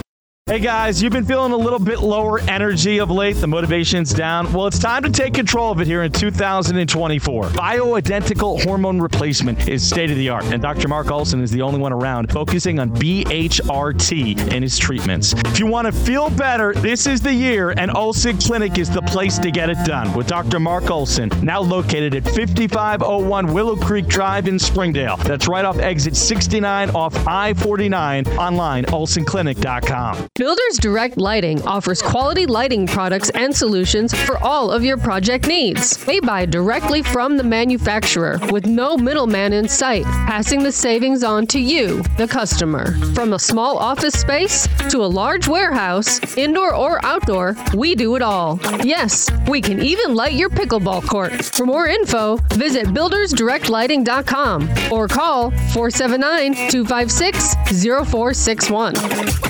Hey 0.48 0.60
guys, 0.60 1.02
you've 1.02 1.12
been 1.12 1.26
feeling 1.26 1.52
a 1.52 1.56
little 1.58 1.78
bit 1.78 2.00
lower 2.00 2.40
energy 2.40 3.00
of 3.00 3.10
late. 3.10 3.34
The 3.34 3.46
motivation's 3.46 4.14
down. 4.14 4.50
Well, 4.50 4.66
it's 4.66 4.78
time 4.78 5.02
to 5.02 5.10
take 5.10 5.34
control 5.34 5.70
of 5.70 5.78
it 5.82 5.86
here 5.86 6.04
in 6.04 6.10
2024. 6.10 7.44
Bioidentical 7.44 8.64
hormone 8.64 8.98
replacement 8.98 9.68
is 9.68 9.86
state 9.86 10.10
of 10.10 10.16
the 10.16 10.30
art, 10.30 10.46
and 10.46 10.62
Dr. 10.62 10.88
Mark 10.88 11.10
Olson 11.10 11.42
is 11.42 11.50
the 11.50 11.60
only 11.60 11.78
one 11.78 11.92
around 11.92 12.32
focusing 12.32 12.78
on 12.78 12.88
BHRT 12.92 14.54
in 14.54 14.62
his 14.62 14.78
treatments. 14.78 15.34
If 15.34 15.58
you 15.58 15.66
want 15.66 15.84
to 15.84 15.92
feel 15.92 16.30
better, 16.30 16.72
this 16.72 17.06
is 17.06 17.20
the 17.20 17.34
year, 17.34 17.74
and 17.76 17.94
Olson 17.94 18.38
Clinic 18.38 18.78
is 18.78 18.88
the 18.88 19.02
place 19.02 19.36
to 19.40 19.50
get 19.50 19.68
it 19.68 19.76
done 19.84 20.14
with 20.14 20.28
Dr. 20.28 20.58
Mark 20.58 20.90
Olson, 20.90 21.28
now 21.42 21.60
located 21.60 22.14
at 22.14 22.24
5501 22.24 23.52
Willow 23.52 23.76
Creek 23.76 24.06
Drive 24.06 24.48
in 24.48 24.58
Springdale. 24.58 25.18
That's 25.18 25.46
right 25.46 25.66
off 25.66 25.78
exit 25.78 26.16
69 26.16 26.88
off 26.92 27.14
I 27.26 27.52
49. 27.52 28.26
Online, 28.38 28.86
olsonclinic.com. 28.86 30.28
Builders 30.38 30.78
Direct 30.80 31.16
Lighting 31.16 31.60
offers 31.62 32.00
quality 32.00 32.46
lighting 32.46 32.86
products 32.86 33.28
and 33.30 33.54
solutions 33.54 34.14
for 34.24 34.38
all 34.38 34.70
of 34.70 34.84
your 34.84 34.96
project 34.96 35.48
needs. 35.48 35.96
They 36.04 36.20
buy 36.20 36.46
directly 36.46 37.02
from 37.02 37.36
the 37.36 37.42
manufacturer 37.42 38.38
with 38.52 38.64
no 38.64 38.96
middleman 38.96 39.52
in 39.52 39.68
sight, 39.68 40.04
passing 40.04 40.62
the 40.62 40.70
savings 40.70 41.24
on 41.24 41.48
to 41.48 41.58
you, 41.58 42.04
the 42.18 42.28
customer. 42.28 42.92
From 43.16 43.32
a 43.32 43.38
small 43.40 43.78
office 43.78 44.14
space 44.14 44.68
to 44.90 44.98
a 44.98 45.10
large 45.10 45.48
warehouse, 45.48 46.20
indoor 46.36 46.72
or 46.72 47.04
outdoor, 47.04 47.56
we 47.74 47.96
do 47.96 48.14
it 48.14 48.22
all. 48.22 48.60
Yes, 48.84 49.28
we 49.48 49.60
can 49.60 49.82
even 49.82 50.14
light 50.14 50.34
your 50.34 50.50
pickleball 50.50 51.04
court. 51.04 51.32
For 51.46 51.66
more 51.66 51.88
info, 51.88 52.36
visit 52.52 52.86
buildersdirectlighting.com 52.86 54.92
or 54.92 55.08
call 55.08 55.50
479 55.50 56.70
256 56.70 57.54
0461. 58.08 59.48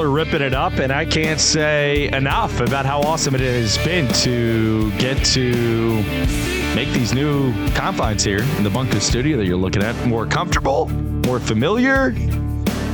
Y'all 0.00 0.08
ripping 0.08 0.40
it 0.40 0.54
up, 0.54 0.78
and 0.78 0.90
I 0.90 1.04
can't 1.04 1.38
say 1.38 2.08
enough 2.08 2.60
about 2.60 2.86
how 2.86 3.02
awesome 3.02 3.34
it 3.34 3.42
has 3.42 3.76
been 3.84 4.08
to 4.14 4.90
get 4.92 5.22
to 5.26 5.94
make 6.74 6.88
these 6.94 7.12
new 7.12 7.52
confines 7.74 8.24
here 8.24 8.42
in 8.56 8.62
the 8.62 8.70
Bunker 8.70 8.98
studio 8.98 9.36
that 9.36 9.44
you're 9.44 9.58
looking 9.58 9.82
at 9.82 9.94
more 10.06 10.24
comfortable, 10.24 10.88
more 10.88 11.38
familiar, 11.38 12.14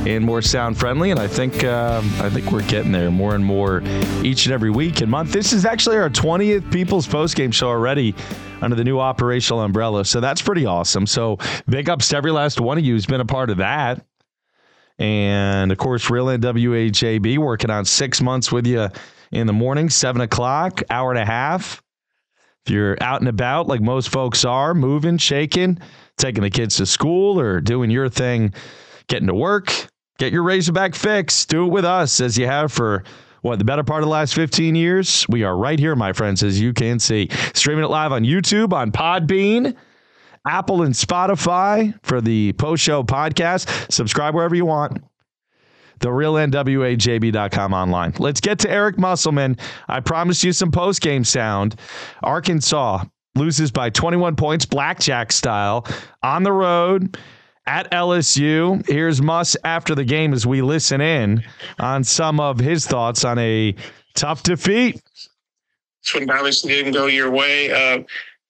and 0.05 0.25
more 0.25 0.41
sound 0.41 0.77
friendly. 0.77 1.09
And 1.11 1.17
I 1.17 1.27
think 1.27 1.63
um, 1.63 2.11
I 2.19 2.29
think 2.29 2.51
we're 2.51 2.67
getting 2.67 2.91
there 2.91 3.09
more 3.09 3.35
and 3.35 3.45
more 3.45 3.83
each 4.21 4.45
and 4.45 4.51
every 4.51 4.69
week 4.69 4.99
and 4.99 5.09
month. 5.09 5.31
This 5.31 5.53
is 5.53 5.63
actually 5.63 5.95
our 5.95 6.09
20th 6.09 6.69
People's 6.73 7.07
Post 7.07 7.37
Game 7.37 7.51
show 7.51 7.69
already 7.69 8.15
under 8.61 8.75
the 8.75 8.83
new 8.83 8.99
operational 8.99 9.61
umbrella, 9.61 10.03
so 10.03 10.19
that's 10.19 10.41
pretty 10.41 10.65
awesome. 10.65 11.07
So 11.07 11.37
big 11.69 11.89
ups 11.89 12.09
to 12.09 12.17
every 12.17 12.31
last 12.31 12.59
one 12.59 12.77
of 12.77 12.83
you 12.83 12.95
who's 12.95 13.05
been 13.05 13.21
a 13.21 13.25
part 13.25 13.49
of 13.49 13.57
that. 13.59 14.05
And 14.99 15.71
of 15.71 15.77
course, 15.77 16.09
Real 16.09 16.25
NWAJB 16.25 17.37
working 17.37 17.69
on 17.69 17.85
six 17.85 18.21
months 18.21 18.51
with 18.51 18.65
you 18.65 18.89
in 19.31 19.47
the 19.47 19.53
morning, 19.53 19.89
seven 19.89 20.21
o'clock, 20.21 20.81
hour 20.89 21.11
and 21.11 21.19
a 21.19 21.25
half. 21.25 21.83
If 22.65 22.71
you're 22.71 22.97
out 23.01 23.21
and 23.21 23.29
about 23.29 23.67
like 23.67 23.81
most 23.81 24.09
folks 24.09 24.43
are, 24.43 24.73
moving, 24.73 25.17
shaking, 25.17 25.79
taking 26.17 26.43
the 26.43 26.49
kids 26.49 26.77
to 26.77 26.85
school 26.85 27.39
or 27.39 27.61
doing 27.61 27.89
your 27.89 28.09
thing, 28.09 28.53
getting 29.07 29.27
to 29.27 29.33
work, 29.33 29.71
get 30.17 30.33
your 30.33 30.43
Razorback 30.43 30.95
fix. 30.95 31.45
Do 31.45 31.65
it 31.65 31.69
with 31.69 31.85
us 31.85 32.19
as 32.19 32.37
you 32.37 32.47
have 32.47 32.71
for 32.71 33.03
what 33.41 33.59
the 33.59 33.65
better 33.65 33.83
part 33.83 34.01
of 34.01 34.07
the 34.07 34.11
last 34.11 34.33
15 34.33 34.75
years. 34.75 35.25
We 35.29 35.43
are 35.43 35.55
right 35.55 35.79
here, 35.79 35.95
my 35.95 36.11
friends, 36.11 36.43
as 36.43 36.59
you 36.59 36.73
can 36.73 36.99
see. 36.99 37.29
Streaming 37.53 37.85
it 37.85 37.89
live 37.89 38.11
on 38.11 38.23
YouTube, 38.23 38.73
on 38.73 38.91
Podbean. 38.91 39.75
Apple 40.47 40.83
and 40.83 40.93
Spotify 40.93 41.93
for 42.03 42.21
the 42.21 42.53
post 42.53 42.83
show 42.83 43.03
podcast. 43.03 43.91
Subscribe 43.91 44.33
wherever 44.33 44.55
you 44.55 44.65
want. 44.65 45.03
The 45.99 46.11
real 46.11 46.35
NWAJB.com 46.35 47.73
online. 47.73 48.13
Let's 48.19 48.39
get 48.39 48.59
to 48.59 48.69
Eric 48.69 48.97
Musselman. 48.97 49.57
I 49.87 49.99
promised 49.99 50.43
you 50.43 50.53
some 50.53 50.71
post 50.71 51.01
game 51.01 51.23
sound. 51.23 51.75
Arkansas 52.21 53.03
loses 53.35 53.71
by 53.71 53.89
21 53.89 54.35
points, 54.35 54.65
blackjack 54.65 55.31
style, 55.31 55.87
on 56.23 56.43
the 56.43 56.51
road 56.51 57.17
at 57.65 57.91
LSU. 57.91 58.87
Here's 58.87 59.21
Muss 59.21 59.57
after 59.63 59.95
the 59.95 60.05
game 60.05 60.33
as 60.33 60.45
we 60.45 60.61
listen 60.61 61.01
in 61.01 61.43
on 61.79 62.03
some 62.03 62.39
of 62.39 62.59
his 62.59 62.85
thoughts 62.85 63.25
on 63.25 63.37
a 63.39 63.75
tough 64.15 64.43
defeat. 64.43 65.01
This 66.03 66.13
one 66.13 66.29
obviously 66.29 66.71
didn't 66.71 66.93
go 66.93 67.07
your 67.07 67.31
way. 67.31 67.71
Uh, 67.71 68.03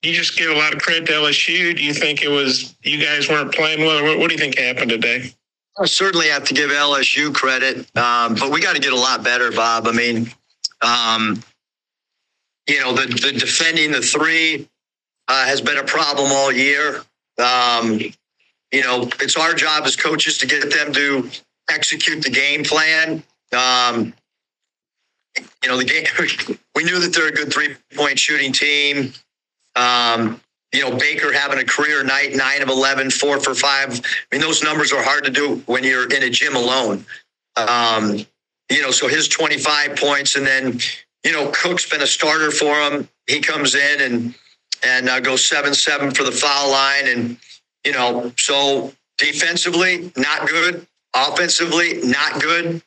you 0.03 0.13
just 0.13 0.37
give 0.37 0.49
a 0.49 0.55
lot 0.55 0.73
of 0.73 0.81
credit 0.81 1.05
to 1.07 1.13
LSU. 1.13 1.75
Do 1.75 1.83
you 1.83 1.93
think 1.93 2.21
it 2.21 2.29
was 2.29 2.75
you 2.83 3.03
guys 3.03 3.27
weren't 3.29 3.53
playing 3.53 3.79
well? 3.79 4.03
What, 4.03 4.19
what 4.19 4.27
do 4.29 4.35
you 4.35 4.39
think 4.39 4.57
happened 4.57 4.91
today? 4.91 5.31
I 5.79 5.85
certainly 5.85 6.27
have 6.29 6.43
to 6.45 6.53
give 6.53 6.71
LSU 6.71 7.33
credit, 7.33 7.77
um, 7.95 8.35
but 8.35 8.51
we 8.51 8.61
got 8.61 8.75
to 8.75 8.81
get 8.81 8.93
a 8.93 8.97
lot 8.97 9.23
better, 9.23 9.51
Bob. 9.51 9.87
I 9.87 9.91
mean, 9.91 10.31
um, 10.81 11.43
you 12.67 12.79
know, 12.79 12.93
the, 12.93 13.05
the 13.07 13.37
defending 13.37 13.91
the 13.91 14.01
three 14.01 14.67
uh, 15.27 15.45
has 15.45 15.61
been 15.61 15.77
a 15.77 15.83
problem 15.83 16.31
all 16.31 16.51
year. 16.51 17.01
Um, 17.37 17.99
you 18.71 18.81
know, 18.81 19.09
it's 19.19 19.37
our 19.37 19.53
job 19.53 19.83
as 19.85 19.95
coaches 19.95 20.37
to 20.39 20.47
get 20.47 20.71
them 20.71 20.91
to 20.93 21.29
execute 21.69 22.23
the 22.23 22.29
game 22.29 22.63
plan. 22.63 23.23
Um, 23.55 24.13
you 25.63 25.69
know, 25.69 25.77
the 25.77 25.85
game. 25.85 26.05
we 26.75 26.83
knew 26.83 26.99
that 26.99 27.13
they're 27.13 27.27
a 27.27 27.31
good 27.31 27.53
three 27.53 27.75
point 27.95 28.17
shooting 28.17 28.51
team. 28.51 29.13
Um, 29.77 30.41
you 30.73 30.81
know, 30.81 30.97
Baker 30.97 31.31
having 31.31 31.59
a 31.59 31.65
career 31.65 32.03
night, 32.03 32.35
nine 32.35 32.61
of 32.61 32.69
11, 32.69 33.11
four 33.11 33.39
for 33.39 33.55
five. 33.55 33.89
I 33.91 34.35
mean, 34.35 34.41
those 34.41 34.63
numbers 34.63 34.91
are 34.91 35.01
hard 35.01 35.23
to 35.23 35.31
do 35.31 35.63
when 35.65 35.83
you're 35.83 36.11
in 36.13 36.23
a 36.23 36.29
gym 36.29 36.55
alone. 36.55 37.05
Um, 37.55 38.25
you 38.69 38.81
know, 38.81 38.91
so 38.91 39.07
his 39.07 39.27
25 39.29 39.95
points, 39.95 40.35
and 40.35 40.45
then, 40.45 40.79
you 41.23 41.31
know, 41.31 41.51
Cook's 41.51 41.89
been 41.89 42.01
a 42.01 42.07
starter 42.07 42.51
for 42.51 42.75
him. 42.81 43.07
He 43.27 43.39
comes 43.39 43.75
in 43.75 44.01
and 44.01 44.35
and 44.83 45.09
uh, 45.09 45.19
goes 45.19 45.45
seven 45.45 45.73
seven 45.73 46.11
for 46.11 46.23
the 46.23 46.31
foul 46.31 46.69
line, 46.71 47.07
and 47.07 47.37
you 47.85 47.93
know, 47.93 48.31
so 48.37 48.93
defensively 49.17 50.11
not 50.17 50.47
good, 50.47 50.85
offensively 51.15 52.01
not 52.03 52.41
good. 52.41 52.81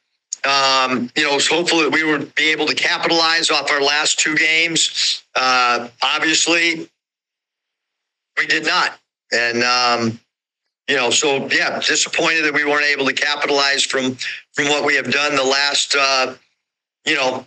Um, 0.44 1.10
you 1.16 1.24
know, 1.24 1.38
so 1.38 1.56
hopefully 1.56 1.88
we 1.88 2.04
would 2.04 2.34
be 2.34 2.50
able 2.50 2.66
to 2.66 2.74
capitalize 2.74 3.50
off 3.50 3.70
our 3.70 3.82
last 3.82 4.18
two 4.18 4.36
games. 4.36 5.22
Uh, 5.34 5.88
obviously, 6.02 6.88
we 8.38 8.46
did 8.46 8.64
not. 8.64 8.98
And, 9.32 9.62
um, 9.62 10.20
you 10.88 10.96
know, 10.96 11.10
so 11.10 11.48
yeah, 11.50 11.78
disappointed 11.78 12.42
that 12.42 12.54
we 12.54 12.64
weren't 12.64 12.86
able 12.86 13.06
to 13.06 13.12
capitalize 13.12 13.84
from 13.84 14.16
from 14.54 14.66
what 14.66 14.84
we 14.84 14.96
have 14.96 15.10
done 15.10 15.36
the 15.36 15.44
last, 15.44 15.94
uh, 15.94 16.34
you 17.06 17.14
know, 17.14 17.46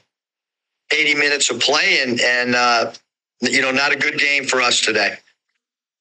80 0.92 1.16
minutes 1.16 1.50
of 1.50 1.60
play 1.60 2.00
and, 2.02 2.22
and 2.22 2.56
uh, 2.56 2.94
you 3.42 3.62
know, 3.62 3.72
not 3.72 3.92
a 3.92 3.98
good 3.98 4.18
game 4.18 4.46
for 4.46 4.62
us 4.62 4.80
today. 4.80 5.18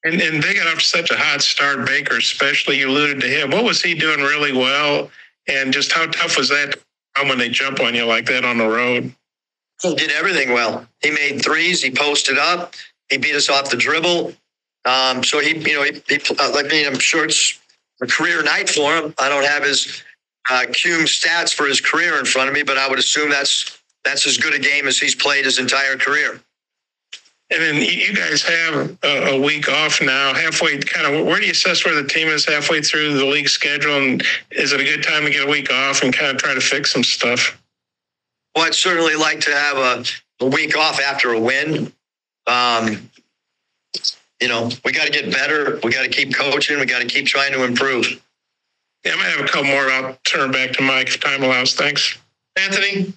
And, 0.05 0.21
and 0.21 0.43
they 0.43 0.55
got 0.55 0.67
off 0.67 0.79
to 0.79 0.85
such 0.85 1.11
a 1.11 1.17
hot 1.17 1.43
start, 1.43 1.87
Baker, 1.87 2.17
especially. 2.17 2.79
You 2.79 2.89
alluded 2.89 3.21
to 3.21 3.29
him. 3.29 3.51
What 3.51 3.65
was 3.65 3.83
he 3.83 3.95
doing 3.95 4.21
really 4.21 4.53
well? 4.53 5.11
And 5.49 5.73
just 5.73 5.93
how 5.93 6.07
tough 6.07 6.37
was 6.37 6.49
that 6.49 6.77
How 7.15 7.29
when 7.29 7.39
they 7.39 7.49
jump 7.49 7.81
on 7.81 7.95
you 7.95 8.05
like 8.05 8.27
that 8.27 8.45
on 8.45 8.59
the 8.59 8.69
road? 8.69 9.15
He 9.83 9.95
did 9.95 10.13
everything 10.13 10.53
well. 10.53 10.87
He 11.01 11.11
made 11.11 11.43
threes. 11.43 11.83
He 11.83 11.91
posted 11.91 12.39
up. 12.39 12.75
He 13.11 13.19
beat 13.19 13.35
us 13.35 13.49
off 13.51 13.71
the 13.71 13.77
dribble. 13.77 14.33
Um, 14.85 15.25
so 15.25 15.41
he, 15.41 15.59
you 15.59 15.75
know, 15.75 15.83
he, 15.83 16.03
he 16.09 16.17
uh, 16.39 16.53
I 16.57 16.63
mean, 16.65 16.87
I'm 16.87 16.99
sure 16.99 17.25
it's 17.25 17.59
a 18.01 18.07
career 18.07 18.43
night 18.43 18.71
for 18.71 18.97
him. 18.97 19.15
I 19.19 19.29
don't 19.29 19.45
have 19.45 19.65
his 19.65 20.03
uh, 20.51 20.65
Cume 20.69 21.05
stats 21.05 21.53
for 21.53 21.67
his 21.67 21.81
career 21.81 22.19
in 22.19 22.25
front 22.25 22.49
of 22.49 22.55
me, 22.55 22.63
but 22.63 22.79
I 22.79 22.89
would 22.89 22.99
assume 22.99 23.31
that's 23.31 23.79
that's 24.05 24.27
as 24.27 24.37
good 24.37 24.55
a 24.55 24.59
game 24.59 24.87
as 24.87 24.99
he's 24.99 25.15
played 25.15 25.45
his 25.45 25.59
entire 25.59 25.97
career. 25.97 26.41
And 27.53 27.61
then 27.63 27.83
you 27.83 28.15
guys 28.15 28.43
have 28.43 28.97
a, 29.03 29.39
week 29.39 29.69
off 29.69 30.01
now, 30.01 30.33
halfway. 30.33 30.79
Kind 30.79 31.07
of, 31.07 31.27
where 31.27 31.39
do 31.39 31.45
you 31.45 31.51
assess 31.51 31.85
where 31.85 31.95
the 31.95 32.09
team 32.09 32.29
is 32.29 32.47
halfway 32.47 32.81
through 32.81 33.19
the 33.19 33.27
league 33.27 33.49
schedule? 33.49 33.97
And 33.97 34.25
is 34.53 34.73
it 34.73 34.81
a 34.81 34.85
good 34.85 35.03
time 35.03 35.25
to 35.25 35.31
get 35.31 35.47
a 35.47 35.51
week 35.51 35.71
off 35.71 36.03
and 36.03 36.15
kind 36.15 36.35
of 36.35 36.41
try 36.41 36.55
to 36.55 36.61
fix 36.61 36.93
some 36.93 37.05
stuff? 37.05 37.61
Well, 38.55 38.65
I'd 38.65 38.75
certainly 38.75 39.17
like 39.17 39.41
to 39.41 39.51
have 39.51 39.77
a, 39.77 40.05
a 40.45 40.47
week 40.47 40.79
off 40.79 40.99
after 40.99 41.33
a 41.33 41.41
win. 41.41 41.93
Um, 42.47 43.11
you 44.41 44.49
know, 44.49 44.71
we 44.85 44.93
got 44.93 45.07
to 45.07 45.13
get 45.13 45.31
better. 45.31 45.79
We 45.85 45.93
got 45.93 46.05
to 46.05 46.11
keep 46.11 46.35
coaching. 46.35 46.79
We 46.79 46.87
got 46.87 47.03
to 47.03 47.07
keep 47.07 47.27
trying 47.27 47.53
to 47.53 47.65
improve. 47.65 48.07
Yeah, 49.05 49.13
I 49.13 49.17
might 49.17 49.27
have 49.27 49.41
a 49.41 49.49
couple 49.49 49.65
more. 49.65 49.91
I'll 49.91 50.17
turn 50.25 50.53
back 50.53 50.73
to 50.73 50.83
Mike 50.83 51.09
if 51.09 51.21
time 51.21 51.43
allows. 51.43 51.75
Thanks, 51.75 52.17
Anthony. 52.57 53.13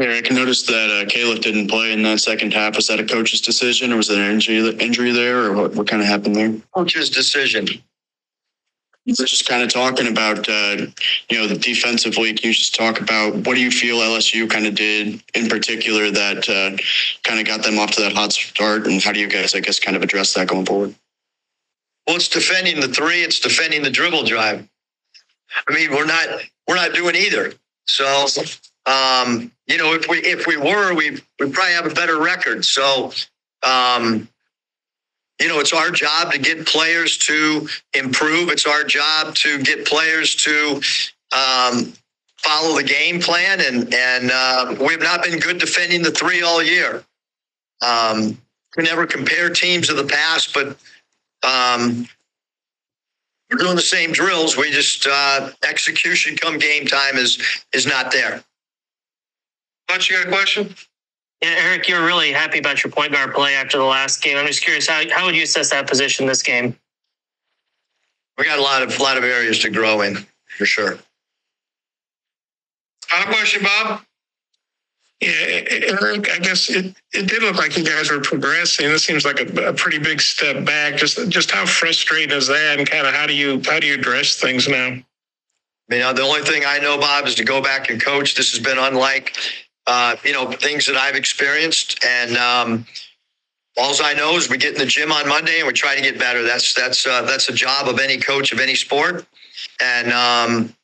Eric, 0.00 0.30
I 0.30 0.34
noticed 0.34 0.68
that 0.68 0.90
uh, 0.90 1.08
Caleb 1.08 1.40
didn't 1.40 1.68
play 1.68 1.92
in 1.92 2.02
that 2.04 2.20
second 2.20 2.52
half. 2.52 2.76
Was 2.76 2.86
that 2.86 3.00
a 3.00 3.04
coach's 3.04 3.40
decision, 3.40 3.92
or 3.92 3.96
was 3.96 4.06
there 4.06 4.22
an 4.22 4.32
injury 4.32 4.58
injury 4.78 5.10
there, 5.10 5.46
or 5.46 5.52
what, 5.54 5.74
what 5.74 5.88
kind 5.88 6.00
of 6.00 6.06
happened 6.06 6.36
there? 6.36 6.54
Coach's 6.72 7.10
decision. 7.10 7.66
We're 9.06 9.24
just 9.24 9.48
kind 9.48 9.62
of 9.62 9.72
talking 9.72 10.06
about, 10.06 10.46
uh, 10.48 10.86
you 11.30 11.38
know, 11.38 11.46
the 11.46 11.56
defensively. 11.56 12.34
Can 12.34 12.48
you 12.48 12.54
just 12.54 12.74
talk 12.74 13.00
about 13.00 13.34
what 13.34 13.54
do 13.54 13.60
you 13.60 13.70
feel 13.70 13.96
LSU 13.96 14.48
kind 14.48 14.66
of 14.66 14.74
did 14.74 15.22
in 15.34 15.48
particular 15.48 16.10
that 16.10 16.48
uh, 16.48 16.76
kind 17.22 17.40
of 17.40 17.46
got 17.46 17.62
them 17.62 17.78
off 17.78 17.92
to 17.92 18.02
that 18.02 18.12
hot 18.12 18.32
start, 18.32 18.86
and 18.86 19.02
how 19.02 19.12
do 19.12 19.18
you 19.18 19.28
guys, 19.28 19.54
I 19.54 19.60
guess, 19.60 19.80
kind 19.80 19.96
of 19.96 20.02
address 20.02 20.34
that 20.34 20.46
going 20.46 20.66
forward? 20.66 20.94
Well, 22.06 22.16
it's 22.16 22.28
defending 22.28 22.80
the 22.80 22.88
three. 22.88 23.22
It's 23.22 23.40
defending 23.40 23.82
the 23.82 23.90
dribble 23.90 24.24
drive. 24.24 24.68
I 25.66 25.74
mean, 25.74 25.90
we're 25.90 26.06
not 26.06 26.28
we're 26.68 26.76
not 26.76 26.92
doing 26.92 27.16
either. 27.16 27.54
So, 27.86 28.26
um, 28.88 29.52
you 29.66 29.76
know, 29.76 29.92
if 29.92 30.08
we 30.08 30.18
if 30.18 30.46
we 30.46 30.56
were, 30.56 30.94
we 30.94 31.10
we 31.38 31.50
probably 31.50 31.74
have 31.74 31.86
a 31.86 31.94
better 31.94 32.18
record. 32.18 32.64
So, 32.64 33.12
um, 33.62 34.28
you 35.38 35.46
know, 35.46 35.60
it's 35.60 35.74
our 35.74 35.90
job 35.90 36.32
to 36.32 36.38
get 36.38 36.66
players 36.66 37.18
to 37.18 37.68
improve. 37.92 38.48
It's 38.48 38.66
our 38.66 38.84
job 38.84 39.34
to 39.36 39.62
get 39.62 39.86
players 39.86 40.34
to 40.36 40.80
um, 41.32 41.92
follow 42.38 42.76
the 42.76 42.84
game 42.84 43.20
plan, 43.20 43.60
and 43.60 43.92
and 43.92 44.30
uh, 44.32 44.74
we've 44.80 45.02
not 45.02 45.22
been 45.22 45.38
good 45.38 45.58
defending 45.58 46.02
the 46.02 46.10
three 46.10 46.42
all 46.42 46.62
year. 46.62 47.04
Um, 47.86 48.40
we 48.76 48.84
never 48.84 49.06
compare 49.06 49.50
teams 49.50 49.90
of 49.90 49.98
the 49.98 50.04
past, 50.04 50.54
but 50.54 50.78
um, 51.42 52.08
we're 53.50 53.58
doing 53.58 53.76
the 53.76 53.82
same 53.82 54.12
drills. 54.12 54.56
We 54.56 54.70
just 54.70 55.06
uh, 55.06 55.50
execution 55.68 56.36
come 56.36 56.56
game 56.58 56.86
time 56.86 57.16
is 57.16 57.38
is 57.74 57.86
not 57.86 58.10
there. 58.12 58.42
But 59.88 60.08
you 60.08 60.16
got 60.16 60.26
a 60.26 60.30
question? 60.30 60.74
Yeah, 61.42 61.54
Eric, 61.56 61.88
you 61.88 61.94
were 61.94 62.04
really 62.04 62.32
happy 62.32 62.58
about 62.58 62.82
your 62.84 62.92
point 62.92 63.12
guard 63.12 63.32
play 63.34 63.54
after 63.54 63.78
the 63.78 63.84
last 63.84 64.22
game. 64.22 64.36
I'm 64.36 64.46
just 64.46 64.62
curious 64.62 64.86
how 64.86 65.02
how 65.10 65.26
would 65.26 65.34
you 65.34 65.44
assess 65.44 65.70
that 65.70 65.88
position 65.88 66.26
this 66.26 66.42
game? 66.42 66.76
We 68.36 68.44
got 68.44 68.58
a 68.58 68.62
lot 68.62 68.82
of 68.82 68.98
lot 69.00 69.16
of 69.16 69.24
areas 69.24 69.58
to 69.60 69.70
grow 69.70 70.02
in 70.02 70.26
for 70.56 70.66
sure. 70.66 70.98
Final 73.06 73.32
question, 73.32 73.62
Bob. 73.62 74.02
Yeah, 75.20 75.30
Eric, 75.30 76.30
I 76.30 76.38
guess 76.38 76.70
it, 76.70 76.94
it 77.12 77.26
did 77.26 77.42
look 77.42 77.56
like 77.56 77.76
you 77.76 77.84
guys 77.84 78.08
were 78.08 78.20
progressing. 78.20 78.88
This 78.88 79.04
seems 79.04 79.24
like 79.24 79.40
a, 79.40 79.70
a, 79.70 79.72
pretty 79.72 79.98
big 79.98 80.20
step 80.20 80.64
back. 80.64 80.96
Just 80.96 81.28
just 81.28 81.50
how 81.50 81.66
frustrating 81.66 82.36
is 82.36 82.46
that, 82.46 82.78
and 82.78 82.88
kind 82.88 83.04
of 83.04 83.14
how 83.14 83.26
do 83.26 83.34
you 83.34 83.60
how 83.64 83.80
do 83.80 83.88
you 83.88 83.94
address 83.94 84.38
things 84.38 84.68
now? 84.68 84.90
You 85.90 85.98
know, 86.00 86.12
the 86.12 86.22
only 86.22 86.42
thing 86.42 86.62
I 86.66 86.78
know, 86.78 86.98
Bob, 86.98 87.26
is 87.26 87.34
to 87.36 87.44
go 87.44 87.60
back 87.60 87.90
and 87.90 88.00
coach. 88.00 88.36
This 88.36 88.52
has 88.52 88.62
been 88.62 88.78
unlike, 88.78 89.36
uh, 89.88 90.16
you 90.24 90.32
know, 90.32 90.50
things 90.52 90.86
that 90.86 90.96
I've 90.96 91.16
experienced, 91.16 92.04
and 92.04 92.36
um, 92.36 92.86
all 93.78 93.94
I 94.02 94.12
know 94.14 94.36
is 94.36 94.50
we 94.50 94.58
get 94.58 94.74
in 94.74 94.78
the 94.78 94.86
gym 94.86 95.10
on 95.10 95.28
Monday 95.28 95.58
and 95.58 95.66
we 95.66 95.72
try 95.72 95.96
to 95.96 96.02
get 96.02 96.18
better. 96.18 96.42
That's 96.42 96.74
that's 96.74 97.06
uh, 97.06 97.22
that's 97.22 97.48
a 97.48 97.52
job 97.54 97.88
of 97.88 97.98
any 97.98 98.18
coach 98.18 98.52
of 98.52 98.60
any 98.60 98.74
sport, 98.74 99.26
and 99.80 100.12
um, 100.12 100.74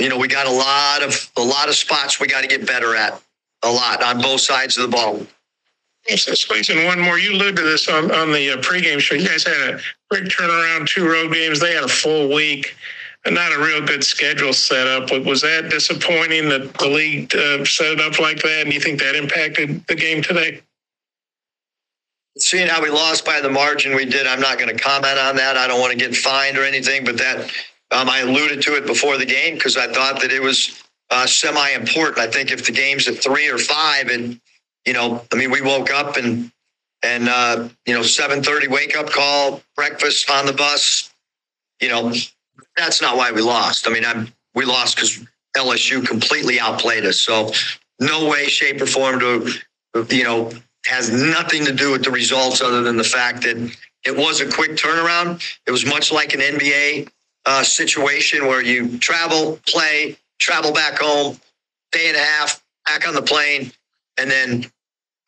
you 0.00 0.08
know, 0.08 0.18
we 0.18 0.28
got 0.28 0.46
a 0.46 0.50
lot 0.50 1.02
of 1.02 1.30
a 1.36 1.42
lot 1.42 1.68
of 1.68 1.76
spots 1.76 2.18
we 2.18 2.26
got 2.26 2.42
to 2.42 2.48
get 2.48 2.66
better 2.66 2.96
at 2.96 3.22
a 3.62 3.70
lot 3.70 4.02
on 4.02 4.20
both 4.20 4.40
sides 4.40 4.76
of 4.76 4.82
the 4.82 4.96
ball. 4.96 5.24
So 6.08 6.34
squeezing 6.34 6.84
one 6.84 6.98
more. 6.98 7.16
You 7.16 7.32
alluded 7.34 7.56
to 7.56 7.62
this 7.62 7.88
on, 7.88 8.10
on 8.10 8.32
the 8.32 8.50
uh, 8.50 8.56
pregame 8.56 8.98
show. 8.98 9.14
You 9.14 9.28
guys 9.28 9.44
had 9.44 9.74
a 9.74 9.80
quick 10.10 10.24
turnaround, 10.24 10.88
two 10.88 11.08
road 11.08 11.32
games. 11.32 11.60
They 11.60 11.74
had 11.74 11.84
a 11.84 11.88
full 11.88 12.34
week 12.34 12.74
not 13.30 13.52
a 13.52 13.58
real 13.58 13.84
good 13.84 14.02
schedule 14.02 14.52
set 14.52 14.86
up. 14.86 15.10
Was 15.24 15.42
that 15.42 15.70
disappointing 15.70 16.48
that 16.48 16.74
the 16.74 16.88
league 16.88 17.34
uh, 17.34 17.64
set 17.64 17.92
it 17.92 18.00
up 18.00 18.18
like 18.18 18.42
that? 18.42 18.62
And 18.64 18.72
you 18.72 18.80
think 18.80 18.98
that 19.00 19.14
impacted 19.14 19.86
the 19.86 19.94
game 19.94 20.22
today? 20.22 20.60
Seeing 22.38 22.66
how 22.66 22.82
we 22.82 22.90
lost 22.90 23.24
by 23.24 23.40
the 23.40 23.50
margin 23.50 23.94
we 23.94 24.06
did, 24.06 24.26
I'm 24.26 24.40
not 24.40 24.58
going 24.58 24.74
to 24.74 24.82
comment 24.82 25.18
on 25.18 25.36
that. 25.36 25.56
I 25.56 25.68
don't 25.68 25.80
want 25.80 25.92
to 25.92 25.98
get 25.98 26.16
fined 26.16 26.58
or 26.58 26.64
anything, 26.64 27.04
but 27.04 27.18
that 27.18 27.50
um, 27.92 28.08
I 28.08 28.20
alluded 28.20 28.62
to 28.62 28.76
it 28.76 28.86
before 28.86 29.18
the 29.18 29.26
game 29.26 29.54
because 29.54 29.76
I 29.76 29.86
thought 29.92 30.20
that 30.22 30.32
it 30.32 30.42
was 30.42 30.82
uh, 31.10 31.26
semi 31.26 31.70
important. 31.70 32.18
I 32.18 32.26
think 32.26 32.50
if 32.50 32.64
the 32.64 32.72
game's 32.72 33.06
at 33.06 33.16
three 33.16 33.50
or 33.50 33.58
five, 33.58 34.08
and 34.08 34.40
you 34.86 34.94
know, 34.94 35.22
I 35.32 35.36
mean, 35.36 35.50
we 35.50 35.60
woke 35.60 35.90
up 35.90 36.16
and 36.16 36.50
and 37.02 37.28
uh, 37.28 37.68
you 37.86 37.94
know, 37.94 38.02
seven 38.02 38.42
thirty 38.42 38.66
wake 38.66 38.96
up 38.96 39.10
call, 39.10 39.62
breakfast 39.76 40.30
on 40.30 40.46
the 40.46 40.54
bus. 40.54 41.12
You 41.80 41.90
know, 41.90 42.12
that's 42.76 43.02
not 43.02 43.16
why 43.16 43.32
we 43.32 43.42
lost. 43.42 43.86
I 43.86 43.92
mean, 43.92 44.04
I'm 44.04 44.28
we 44.54 44.64
lost 44.64 44.96
because 44.96 45.24
LSU 45.56 46.06
completely 46.06 46.60
outplayed 46.60 47.04
us. 47.04 47.20
So 47.20 47.50
no 48.00 48.28
way, 48.28 48.46
shape, 48.46 48.80
or 48.80 48.86
form 48.86 49.20
to 49.20 49.52
you 50.10 50.24
know 50.24 50.50
has 50.86 51.10
nothing 51.10 51.64
to 51.64 51.72
do 51.72 51.92
with 51.92 52.02
the 52.04 52.10
results 52.10 52.60
other 52.60 52.82
than 52.82 52.96
the 52.96 53.04
fact 53.04 53.42
that 53.42 53.56
it 54.04 54.16
was 54.16 54.40
a 54.40 54.50
quick 54.50 54.72
turnaround. 54.72 55.42
It 55.66 55.70
was 55.70 55.86
much 55.86 56.10
like 56.10 56.34
an 56.34 56.40
NBA 56.40 57.08
uh, 57.46 57.62
situation 57.62 58.46
where 58.46 58.62
you 58.62 58.98
travel, 58.98 59.60
play, 59.66 60.16
travel 60.40 60.72
back 60.72 60.98
home, 60.98 61.38
day 61.92 62.08
and 62.08 62.16
a 62.16 62.20
half, 62.20 62.62
back 62.84 63.06
on 63.06 63.14
the 63.14 63.22
plane, 63.22 63.70
and 64.18 64.30
then 64.30 64.66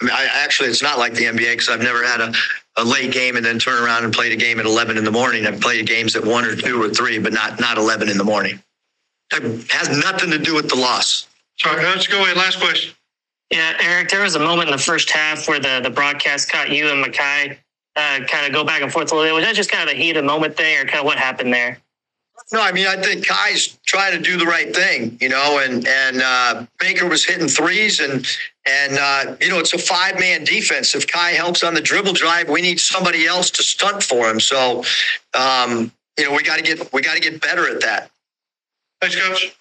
I, 0.01 0.05
mean, 0.05 0.15
I 0.15 0.25
actually 0.43 0.71
it's 0.71 0.83
not 0.83 0.99
like 0.99 1.15
the 1.15 1.25
NBA 1.25 1.53
because 1.53 1.69
I've 1.69 1.83
never 1.83 2.05
had 2.05 2.21
a, 2.21 2.33
a 2.77 2.85
late 2.85 3.13
game 3.13 3.37
and 3.37 3.45
then 3.45 3.59
turn 3.59 3.83
around 3.83 4.05
and 4.05 4.13
play 4.13 4.33
a 4.33 4.37
game 4.37 4.59
at 4.59 4.67
11 4.67 4.99
in 4.99 5.05
the 5.05 5.11
morning. 5.11 5.47
I've 5.47 5.61
played 5.61 5.87
games 5.87 6.17
at 6.17 6.25
one 6.25 6.45
or 6.45 6.57
two 6.57 6.83
or 6.83 6.89
three, 6.91 7.19
but 7.19 7.33
not 7.33 7.61
not 7.61 7.79
11 7.79 8.09
in 8.09 8.19
the 8.19 8.25
morning. 8.25 8.63
It 9.33 9.71
has 9.71 9.89
nothing 9.89 10.31
to 10.31 10.39
do 10.39 10.55
with 10.55 10.69
the 10.69 10.77
loss. 10.77 11.27
Sorry, 11.59 11.83
let's 11.85 12.07
go 12.07 12.21
away. 12.21 12.35
Last 12.35 12.59
question. 12.61 12.95
Yeah, 13.51 13.77
Eric, 13.81 14.09
there 14.09 14.23
was 14.23 14.35
a 14.35 14.41
moment 14.41 14.69
in 14.69 14.73
the 14.73 14.83
first 14.83 15.11
half 15.11 15.47
where 15.47 15.61
the, 15.61 15.81
the 15.83 15.91
broadcast 15.91 16.51
caught 16.51 16.71
you 16.71 16.89
and 16.89 17.05
Makhi 17.05 17.57
uh, 17.97 18.21
kind 18.27 18.47
of 18.47 18.53
go 18.53 18.65
back 18.65 18.83
and 18.83 18.93
forth 18.93 19.13
a 19.13 19.15
little 19.15 19.31
bit. 19.31 19.35
Was 19.35 19.45
that 19.45 19.55
just 19.55 19.71
kind 19.71 19.89
of 19.89 19.95
a 19.95 19.97
heat 19.97 20.07
heated 20.07 20.25
moment 20.25 20.57
thing 20.57 20.77
or 20.79 20.85
kind 20.85 20.99
of 20.99 21.05
what 21.05 21.19
happened 21.19 21.53
there? 21.53 21.79
No, 22.53 22.61
I 22.61 22.73
mean 22.73 22.87
I 22.87 22.97
think 22.97 23.27
Kai's 23.27 23.79
trying 23.87 24.13
to 24.13 24.19
do 24.19 24.37
the 24.37 24.45
right 24.45 24.75
thing, 24.75 25.17
you 25.21 25.29
know, 25.29 25.61
and 25.65 25.87
and 25.87 26.23
uh, 26.23 26.67
Baker 26.79 27.09
was 27.09 27.25
hitting 27.25 27.49
threes, 27.49 28.01
and 28.01 28.27
and 28.67 28.99
uh, 28.99 29.37
you 29.41 29.49
know 29.49 29.59
it's 29.59 29.73
a 29.73 29.79
five 29.79 30.19
man 30.21 30.45
defense. 30.45 30.95
If 30.95 31.07
Kai 31.07 31.31
helps 31.31 31.63
on 31.63 31.75
the 31.75 31.81
dribble 31.81 32.13
drive, 32.13 32.49
we 32.49 32.61
need 32.61 32.79
somebody 32.79 33.27
else 33.27 33.51
to 33.53 33.63
stunt 33.63 34.03
for 34.03 34.29
him. 34.29 34.41
So, 34.41 34.85
um, 35.33 35.91
you 36.19 36.25
know, 36.25 36.37
we 36.37 36.43
got 36.43 36.57
to 36.57 36.63
get 36.63 36.93
we 36.93 37.01
got 37.01 37.15
to 37.15 37.21
get 37.21 37.41
better 37.41 37.69
at 37.69 37.81
that. 37.81 38.11
Thanks, 39.01 39.17
coach. 39.17 39.57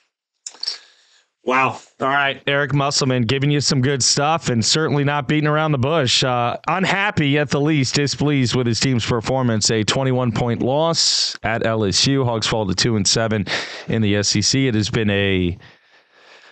Wow. 1.45 1.77
All 1.99 2.07
right. 2.07 2.41
Eric 2.47 2.73
Musselman 2.73 3.23
giving 3.23 3.51
you 3.51 3.59
some 3.59 3.81
good 3.81 4.01
stuff 4.01 4.47
and 4.47 4.63
certainly 4.63 5.03
not 5.03 5.27
beating 5.27 5.47
around 5.47 5.73
the 5.73 5.77
bush. 5.77 6.23
Uh, 6.23 6.57
unhappy 6.69 7.37
at 7.37 7.49
the 7.49 7.59
least, 7.59 7.95
displeased 7.95 8.55
with 8.55 8.65
his 8.65 8.79
team's 8.79 9.05
performance. 9.05 9.69
A 9.69 9.83
21 9.83 10.31
point 10.31 10.61
loss 10.61 11.37
at 11.43 11.63
LSU. 11.63 12.23
Hogs 12.23 12.47
fall 12.47 12.65
to 12.65 12.73
2 12.73 12.95
and 12.95 13.05
7 13.05 13.45
in 13.89 14.01
the 14.01 14.23
SEC. 14.23 14.57
It 14.57 14.73
has 14.73 14.89
been 14.89 15.09
a 15.09 15.57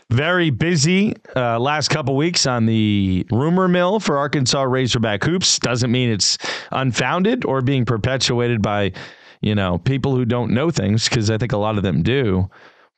very 0.09 0.49
busy 0.49 1.15
uh, 1.37 1.57
last 1.57 1.87
couple 1.87 2.17
weeks 2.17 2.45
on 2.45 2.65
the 2.65 3.25
rumor 3.31 3.69
mill 3.69 4.01
for 4.01 4.17
Arkansas 4.17 4.63
Razorback 4.63 5.23
hoops. 5.23 5.57
Doesn't 5.57 5.89
mean 5.89 6.09
it's 6.09 6.37
unfounded 6.71 7.45
or 7.45 7.61
being 7.61 7.85
perpetuated 7.85 8.61
by, 8.61 8.91
you 9.39 9.55
know, 9.55 9.77
people 9.77 10.13
who 10.13 10.25
don't 10.25 10.51
know 10.51 10.69
things 10.69 11.07
because 11.07 11.31
I 11.31 11.37
think 11.37 11.53
a 11.53 11.57
lot 11.57 11.77
of 11.77 11.83
them 11.83 12.03
do. 12.03 12.49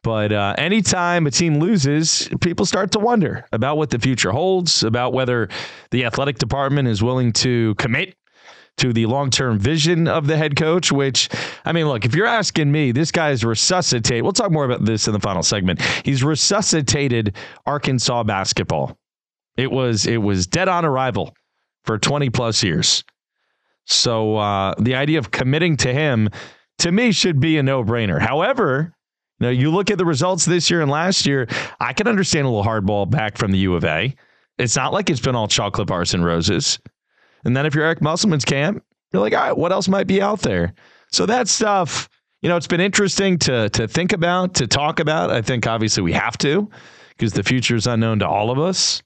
But 0.04 0.34
uh, 0.34 0.54
anytime 0.58 1.26
a 1.28 1.32
team 1.32 1.60
loses, 1.60 2.30
people 2.42 2.66
start 2.66 2.92
to 2.92 3.00
wonder 3.00 3.46
about 3.54 3.78
what 3.78 3.90
the 3.90 4.00
future 4.00 4.32
holds, 4.32 4.84
about 4.84 5.14
whether 5.14 5.48
the 5.92 6.04
athletic 6.04 6.38
department 6.38 6.90
is 6.90 7.02
willing 7.02 7.32
to 7.34 7.74
commit 7.76 8.16
to 8.78 8.92
the 8.92 9.06
long 9.06 9.30
term 9.30 9.58
vision 9.58 10.10
of 10.10 10.28
the 10.28 10.36
head 10.36 10.58
coach. 10.58 10.92
Which, 10.92 11.30
I 11.64 11.72
mean, 11.72 11.88
look, 11.88 12.04
if 12.04 12.16
you're 12.16 12.28
asking 12.28 12.70
me, 12.70 12.92
this 12.92 13.12
guy's 13.12 13.46
resuscitate. 13.46 14.24
We'll 14.24 14.34
talk 14.34 14.52
more 14.52 14.66
about 14.66 14.84
this 14.84 15.08
in 15.08 15.14
the 15.14 15.22
final 15.22 15.42
segment. 15.42 15.82
He's 16.04 16.22
resuscitated 16.22 17.38
Arkansas 17.66 18.24
basketball. 18.24 18.98
It 19.56 19.72
was 19.72 20.06
it 20.06 20.18
was 20.18 20.48
dead 20.48 20.68
on 20.68 20.84
arrival 20.84 21.34
for 21.86 21.98
20 21.98 22.30
plus 22.30 22.62
years. 22.62 23.06
So 23.86 24.36
uh, 24.36 24.76
the 24.80 24.96
idea 24.96 25.20
of 25.20 25.32
committing 25.32 25.78
to 25.78 25.94
him, 25.94 26.30
to 26.80 26.92
me, 26.92 27.12
should 27.12 27.40
be 27.40 27.58
a 27.58 27.64
no 27.64 27.84
brainer. 27.84 28.20
However, 28.20 28.94
now, 29.40 29.50
you 29.50 29.72
look 29.72 29.92
at 29.92 29.98
the 29.98 30.06
results 30.06 30.46
this 30.46 30.70
year 30.70 30.82
and 30.82 30.90
last 30.90 31.26
year, 31.26 31.48
I 31.80 31.94
can 31.94 32.08
understand 32.08 32.46
a 32.46 32.50
little 32.50 32.64
hardball 32.64 33.10
back 33.10 33.38
from 33.38 33.52
the 33.52 33.58
U 33.60 33.76
of 33.76 33.84
A. 33.84 34.16
It's 34.58 34.76
not 34.76 34.94
like 34.94 35.10
it's 35.10 35.20
been 35.20 35.36
all 35.36 35.48
chocolate 35.48 35.88
bars 35.88 36.14
and 36.14 36.24
roses. 36.24 36.80
And 37.44 37.58
then 37.58 37.66
if 37.66 37.76
you're 37.76 37.84
Eric 37.84 38.02
Musselman's 38.02 38.46
camp, 38.46 38.84
you're 39.12 39.22
like, 39.22 39.34
all 39.34 39.42
right, 39.42 39.58
what 39.58 39.72
else 39.72 39.88
might 39.88 40.08
be 40.08 40.22
out 40.22 40.42
there? 40.42 40.74
So 41.12 41.26
that 41.26 41.48
stuff, 41.48 42.08
you 42.42 42.50
know, 42.50 42.56
it's 42.56 42.68
been 42.68 42.82
interesting 42.82 43.38
to 43.40 43.70
to 43.70 43.88
think 43.88 44.14
about, 44.14 44.56
to 44.56 44.68
talk 44.68 45.00
about. 45.00 45.30
I 45.30 45.42
think 45.42 45.68
obviously 45.68 46.04
we 46.04 46.14
have 46.14 46.38
to 46.40 46.70
because 47.10 47.34
the 47.34 47.44
future 47.44 47.76
is 47.76 47.88
unknown 47.88 48.20
to 48.20 48.28
all 48.28 48.50
of 48.50 48.60
us. 48.60 49.02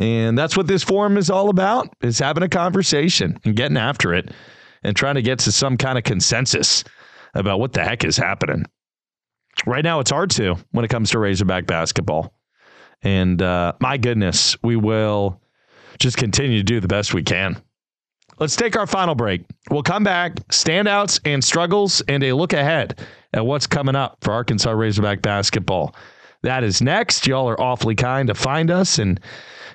And 0.00 0.36
that's 0.36 0.56
what 0.56 0.66
this 0.66 0.82
forum 0.82 1.16
is 1.16 1.30
all 1.30 1.48
about, 1.48 1.88
is 2.02 2.18
having 2.18 2.42
a 2.42 2.48
conversation 2.48 3.38
and 3.44 3.54
getting 3.54 3.76
after 3.76 4.12
it 4.12 4.32
and 4.82 4.96
trying 4.96 5.14
to 5.14 5.22
get 5.22 5.38
to 5.40 5.52
some 5.52 5.76
kind 5.76 5.96
of 5.96 6.04
consensus 6.04 6.82
about 7.34 7.60
what 7.60 7.72
the 7.72 7.84
heck 7.84 8.04
is 8.04 8.16
happening. 8.16 8.64
Right 9.66 9.84
now, 9.84 10.00
it's 10.00 10.10
hard 10.10 10.30
to 10.32 10.56
when 10.72 10.84
it 10.84 10.88
comes 10.88 11.10
to 11.10 11.18
Razorback 11.18 11.66
basketball. 11.66 12.34
And 13.02 13.40
uh, 13.40 13.74
my 13.80 13.96
goodness, 13.96 14.56
we 14.62 14.76
will 14.76 15.40
just 15.98 16.16
continue 16.16 16.58
to 16.58 16.64
do 16.64 16.80
the 16.80 16.88
best 16.88 17.14
we 17.14 17.22
can. 17.22 17.62
Let's 18.38 18.56
take 18.56 18.76
our 18.76 18.86
final 18.86 19.14
break. 19.14 19.44
We'll 19.70 19.82
come 19.82 20.02
back, 20.02 20.34
standouts 20.48 21.20
and 21.24 21.42
struggles, 21.42 22.02
and 22.08 22.22
a 22.24 22.32
look 22.32 22.52
ahead 22.52 23.00
at 23.32 23.46
what's 23.46 23.66
coming 23.66 23.94
up 23.94 24.18
for 24.22 24.32
Arkansas 24.32 24.72
Razorback 24.72 25.22
basketball. 25.22 25.94
That 26.42 26.64
is 26.64 26.82
next. 26.82 27.26
Y'all 27.26 27.48
are 27.48 27.60
awfully 27.60 27.94
kind 27.94 28.26
to 28.28 28.34
find 28.34 28.70
us 28.70 28.98
and 28.98 29.20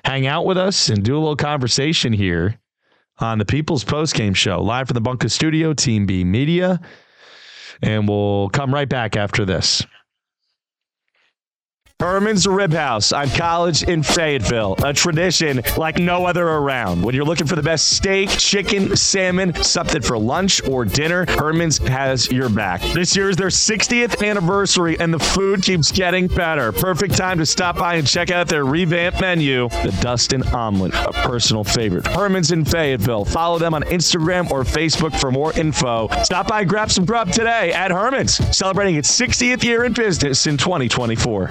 hang 0.04 0.26
out 0.26 0.44
with 0.44 0.58
us 0.58 0.88
and 0.88 1.02
do 1.02 1.16
a 1.16 1.20
little 1.20 1.36
conversation 1.36 2.12
here 2.12 2.58
on 3.18 3.38
the 3.38 3.44
People's 3.44 3.84
Post 3.84 4.14
Game 4.14 4.34
Show, 4.34 4.62
live 4.62 4.88
from 4.88 4.94
the 4.94 5.00
Bunker 5.00 5.28
Studio, 5.28 5.72
Team 5.72 6.06
B 6.06 6.24
Media. 6.24 6.80
And 7.82 8.08
we'll 8.08 8.48
come 8.50 8.72
right 8.72 8.88
back 8.88 9.16
after 9.16 9.44
this. 9.44 9.84
Herman's 12.00 12.46
Rib 12.46 12.72
House 12.72 13.12
on 13.12 13.28
College 13.28 13.82
in 13.82 14.02
Fayetteville. 14.02 14.74
A 14.82 14.94
tradition 14.94 15.60
like 15.76 15.98
no 15.98 16.24
other 16.24 16.48
around. 16.48 17.02
When 17.02 17.14
you're 17.14 17.26
looking 17.26 17.46
for 17.46 17.56
the 17.56 17.62
best 17.62 17.90
steak, 17.90 18.30
chicken, 18.30 18.96
salmon, 18.96 19.54
something 19.62 20.00
for 20.00 20.16
lunch 20.16 20.66
or 20.66 20.86
dinner, 20.86 21.26
Herman's 21.28 21.76
has 21.76 22.32
your 22.32 22.48
back. 22.48 22.80
This 22.94 23.14
year 23.14 23.28
is 23.28 23.36
their 23.36 23.48
60th 23.48 24.26
anniversary 24.26 24.98
and 24.98 25.12
the 25.12 25.18
food 25.18 25.62
keeps 25.62 25.92
getting 25.92 26.26
better. 26.26 26.72
Perfect 26.72 27.18
time 27.18 27.36
to 27.36 27.44
stop 27.44 27.76
by 27.76 27.96
and 27.96 28.06
check 28.06 28.30
out 28.30 28.48
their 28.48 28.64
revamped 28.64 29.20
menu, 29.20 29.68
the 29.68 29.94
Dustin 30.00 30.42
Omelet, 30.54 30.94
a 30.94 31.12
personal 31.12 31.64
favorite. 31.64 32.06
Herman's 32.06 32.50
in 32.50 32.64
Fayetteville. 32.64 33.26
Follow 33.26 33.58
them 33.58 33.74
on 33.74 33.82
Instagram 33.84 34.50
or 34.50 34.64
Facebook 34.64 35.14
for 35.20 35.30
more 35.30 35.52
info. 35.52 36.08
Stop 36.22 36.48
by 36.48 36.60
and 36.60 36.68
grab 36.68 36.90
some 36.90 37.04
grub 37.04 37.30
today 37.30 37.74
at 37.74 37.90
Herman's, 37.90 38.36
celebrating 38.56 38.94
its 38.94 39.20
60th 39.20 39.62
year 39.62 39.84
in 39.84 39.92
business 39.92 40.46
in 40.46 40.56
2024. 40.56 41.50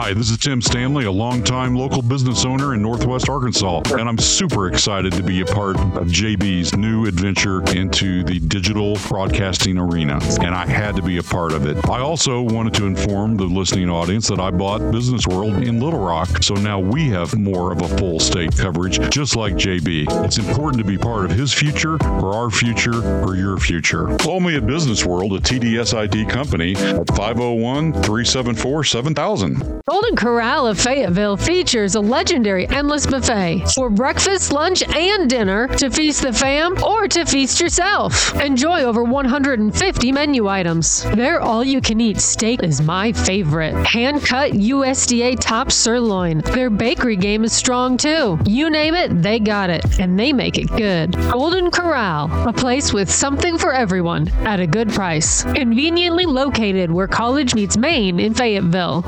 Hi, 0.00 0.14
this 0.14 0.30
is 0.30 0.38
Tim 0.38 0.62
Stanley, 0.62 1.06
a 1.06 1.10
longtime 1.10 1.74
local 1.74 2.02
business 2.02 2.44
owner 2.44 2.72
in 2.72 2.80
Northwest 2.80 3.28
Arkansas, 3.28 3.82
and 3.98 4.08
I'm 4.08 4.16
super 4.16 4.68
excited 4.68 5.12
to 5.14 5.24
be 5.24 5.40
a 5.40 5.44
part 5.44 5.74
of 5.76 6.06
JB's 6.06 6.76
new 6.76 7.06
adventure 7.06 7.64
into 7.72 8.22
the 8.22 8.38
digital 8.38 8.96
broadcasting 9.08 9.76
arena, 9.76 10.20
and 10.40 10.54
I 10.54 10.66
had 10.66 10.94
to 10.94 11.02
be 11.02 11.18
a 11.18 11.22
part 11.24 11.50
of 11.50 11.66
it. 11.66 11.84
I 11.90 11.98
also 11.98 12.40
wanted 12.40 12.74
to 12.74 12.86
inform 12.86 13.36
the 13.36 13.46
listening 13.46 13.90
audience 13.90 14.28
that 14.28 14.38
I 14.38 14.52
bought 14.52 14.92
Business 14.92 15.26
World 15.26 15.64
in 15.64 15.80
Little 15.80 15.98
Rock, 15.98 16.44
so 16.44 16.54
now 16.54 16.78
we 16.78 17.08
have 17.08 17.36
more 17.36 17.72
of 17.72 17.82
a 17.82 17.88
full 17.98 18.20
state 18.20 18.56
coverage, 18.56 19.00
just 19.10 19.34
like 19.34 19.54
JB. 19.54 20.06
It's 20.24 20.38
important 20.38 20.78
to 20.78 20.88
be 20.88 20.96
part 20.96 21.24
of 21.24 21.32
his 21.32 21.52
future, 21.52 21.96
or 22.04 22.34
our 22.34 22.50
future, 22.50 23.02
or 23.24 23.34
your 23.34 23.58
future. 23.58 24.16
Call 24.18 24.38
me 24.38 24.54
at 24.54 24.64
Business 24.64 25.04
World, 25.04 25.32
a 25.32 25.40
TDSID 25.40 26.30
company, 26.30 26.76
at 26.76 27.08
501 27.16 27.94
374 27.94 28.84
7000. 28.84 29.82
Golden 29.88 30.16
Corral 30.16 30.66
of 30.66 30.78
Fayetteville 30.78 31.38
features 31.38 31.94
a 31.94 32.00
legendary 32.00 32.68
endless 32.68 33.06
buffet 33.06 33.64
for 33.74 33.88
breakfast, 33.88 34.52
lunch, 34.52 34.82
and 34.82 35.30
dinner 35.30 35.66
to 35.78 35.88
feast 35.88 36.20
the 36.20 36.32
fam 36.32 36.76
or 36.84 37.08
to 37.08 37.24
feast 37.24 37.58
yourself. 37.58 38.38
Enjoy 38.38 38.82
over 38.82 39.02
150 39.02 40.12
menu 40.12 40.46
items. 40.46 41.04
Their 41.14 41.40
all 41.40 41.64
you 41.64 41.80
can 41.80 42.02
eat 42.02 42.20
steak 42.20 42.62
is 42.62 42.82
my 42.82 43.12
favorite. 43.12 43.74
Hand 43.86 44.22
cut 44.22 44.52
USDA 44.52 45.40
top 45.40 45.72
sirloin. 45.72 46.40
Their 46.40 46.68
bakery 46.68 47.16
game 47.16 47.42
is 47.42 47.54
strong 47.54 47.96
too. 47.96 48.38
You 48.44 48.68
name 48.68 48.94
it, 48.94 49.22
they 49.22 49.38
got 49.38 49.70
it, 49.70 49.98
and 49.98 50.20
they 50.20 50.34
make 50.34 50.58
it 50.58 50.68
good. 50.76 51.12
Golden 51.32 51.70
Corral, 51.70 52.30
a 52.46 52.52
place 52.52 52.92
with 52.92 53.10
something 53.10 53.56
for 53.56 53.72
everyone 53.72 54.28
at 54.44 54.60
a 54.60 54.66
good 54.66 54.90
price. 54.90 55.44
Conveniently 55.44 56.26
located 56.26 56.90
where 56.90 57.08
college 57.08 57.54
meets 57.54 57.78
Maine 57.78 58.20
in 58.20 58.34
Fayetteville. 58.34 59.02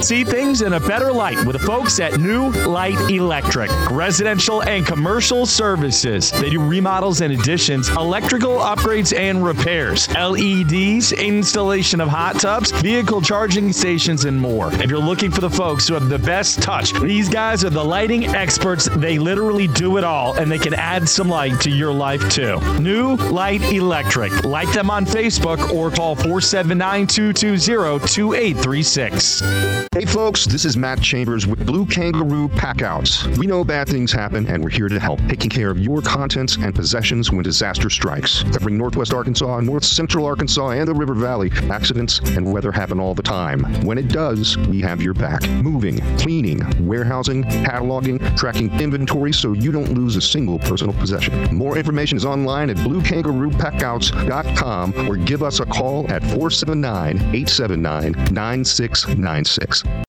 See 0.00 0.24
things 0.24 0.62
in 0.62 0.74
a 0.74 0.80
better 0.80 1.12
light 1.12 1.44
with 1.44 1.58
the 1.58 1.66
folks 1.66 1.98
at 2.00 2.18
New 2.18 2.50
Light 2.50 2.98
Electric. 3.10 3.70
Residential 3.90 4.62
and 4.62 4.86
commercial 4.86 5.44
services. 5.44 6.30
They 6.30 6.50
do 6.50 6.60
remodels 6.60 7.20
and 7.20 7.32
additions, 7.32 7.88
electrical 7.90 8.58
upgrades 8.58 9.16
and 9.16 9.44
repairs, 9.44 10.08
LEDs, 10.14 11.12
installation 11.12 12.00
of 12.00 12.08
hot 12.08 12.40
tubs, 12.40 12.70
vehicle 12.80 13.20
charging 13.20 13.72
stations, 13.72 14.24
and 14.24 14.40
more. 14.40 14.72
If 14.74 14.88
you're 14.88 14.98
looking 14.98 15.30
for 15.30 15.40
the 15.40 15.50
folks 15.50 15.88
who 15.88 15.94
have 15.94 16.08
the 16.08 16.18
best 16.18 16.62
touch, 16.62 16.92
these 17.00 17.28
guys 17.28 17.64
are 17.64 17.70
the 17.70 17.84
lighting 17.84 18.26
experts. 18.34 18.88
They 18.96 19.18
literally 19.18 19.66
do 19.66 19.96
it 19.96 20.04
all 20.04 20.34
and 20.34 20.50
they 20.50 20.58
can 20.58 20.74
add 20.74 21.08
some 21.08 21.28
light 21.28 21.60
to 21.62 21.70
your 21.70 21.92
life 21.92 22.26
too. 22.30 22.60
New 22.78 23.16
Light 23.16 23.62
Electric. 23.72 24.44
Like 24.44 24.72
them 24.72 24.90
on 24.90 25.04
Facebook 25.04 25.70
or 25.70 25.90
call 25.90 26.14
479 26.14 27.06
220 27.08 27.98
2836. 28.08 29.77
Hey 29.98 30.04
folks, 30.04 30.44
this 30.44 30.64
is 30.64 30.76
Matt 30.76 31.02
Chambers 31.02 31.46
with 31.46 31.66
Blue 31.66 31.84
Kangaroo 31.84 32.48
Packouts. 32.48 33.26
We 33.36 33.46
know 33.46 33.64
bad 33.64 33.88
things 33.88 34.12
happen 34.12 34.46
and 34.46 34.62
we're 34.62 34.70
here 34.70 34.88
to 34.88 35.00
help, 35.00 35.18
taking 35.28 35.50
care 35.50 35.70
of 35.70 35.80
your 35.80 36.00
contents 36.02 36.56
and 36.56 36.74
possessions 36.74 37.32
when 37.32 37.42
disaster 37.42 37.90
strikes. 37.90 38.44
Covering 38.44 38.78
Northwest 38.78 39.12
Arkansas, 39.12 39.60
North 39.60 39.84
Central 39.84 40.24
Arkansas, 40.26 40.70
and 40.70 40.86
the 40.86 40.94
River 40.94 41.14
Valley, 41.14 41.50
accidents 41.68 42.20
and 42.20 42.52
weather 42.52 42.70
happen 42.70 43.00
all 43.00 43.14
the 43.14 43.22
time. 43.22 43.64
When 43.84 43.98
it 43.98 44.08
does, 44.08 44.56
we 44.56 44.80
have 44.82 45.02
your 45.02 45.14
back. 45.14 45.48
Moving, 45.48 45.98
cleaning, 46.18 46.62
warehousing, 46.86 47.42
cataloging, 47.44 48.36
tracking 48.36 48.70
inventory 48.80 49.32
so 49.32 49.52
you 49.52 49.72
don't 49.72 49.94
lose 49.94 50.14
a 50.14 50.20
single 50.20 50.60
personal 50.60 50.94
possession. 50.94 51.52
More 51.54 51.76
information 51.76 52.16
is 52.16 52.24
online 52.24 52.70
at 52.70 52.76
bluekangaroopackouts.com 52.76 55.08
or 55.08 55.16
give 55.16 55.42
us 55.42 55.58
a 55.58 55.66
call 55.66 56.08
at 56.12 56.22
479 56.22 57.16
879 57.16 58.12
9696. 58.32 59.67
Thanks. 59.70 60.07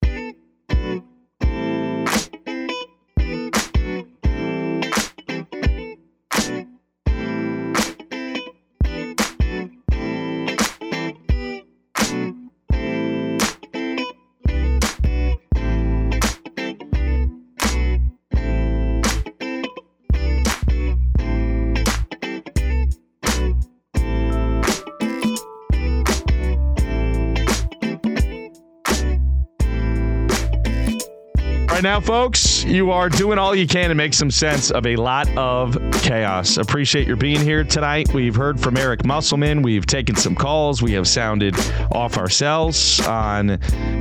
Right 31.79 31.83
now, 31.83 32.01
folks, 32.01 32.65
you 32.65 32.91
are 32.91 33.07
doing 33.07 33.39
all 33.39 33.55
you 33.55 33.65
can 33.65 33.87
to 33.87 33.95
make 33.95 34.13
some 34.13 34.29
sense 34.29 34.69
of 34.69 34.85
a 34.85 34.97
lot 34.97 35.29
of 35.37 35.77
chaos. 36.01 36.57
Appreciate 36.57 37.07
your 37.07 37.15
being 37.15 37.39
here 37.39 37.63
tonight. 37.63 38.13
We've 38.13 38.35
heard 38.35 38.59
from 38.59 38.75
Eric 38.75 39.05
Musselman. 39.05 39.61
We've 39.61 39.85
taken 39.85 40.17
some 40.17 40.35
calls. 40.35 40.81
We 40.81 40.91
have 40.91 41.07
sounded 41.07 41.55
off 41.93 42.17
ourselves 42.17 42.99
on 43.07 43.51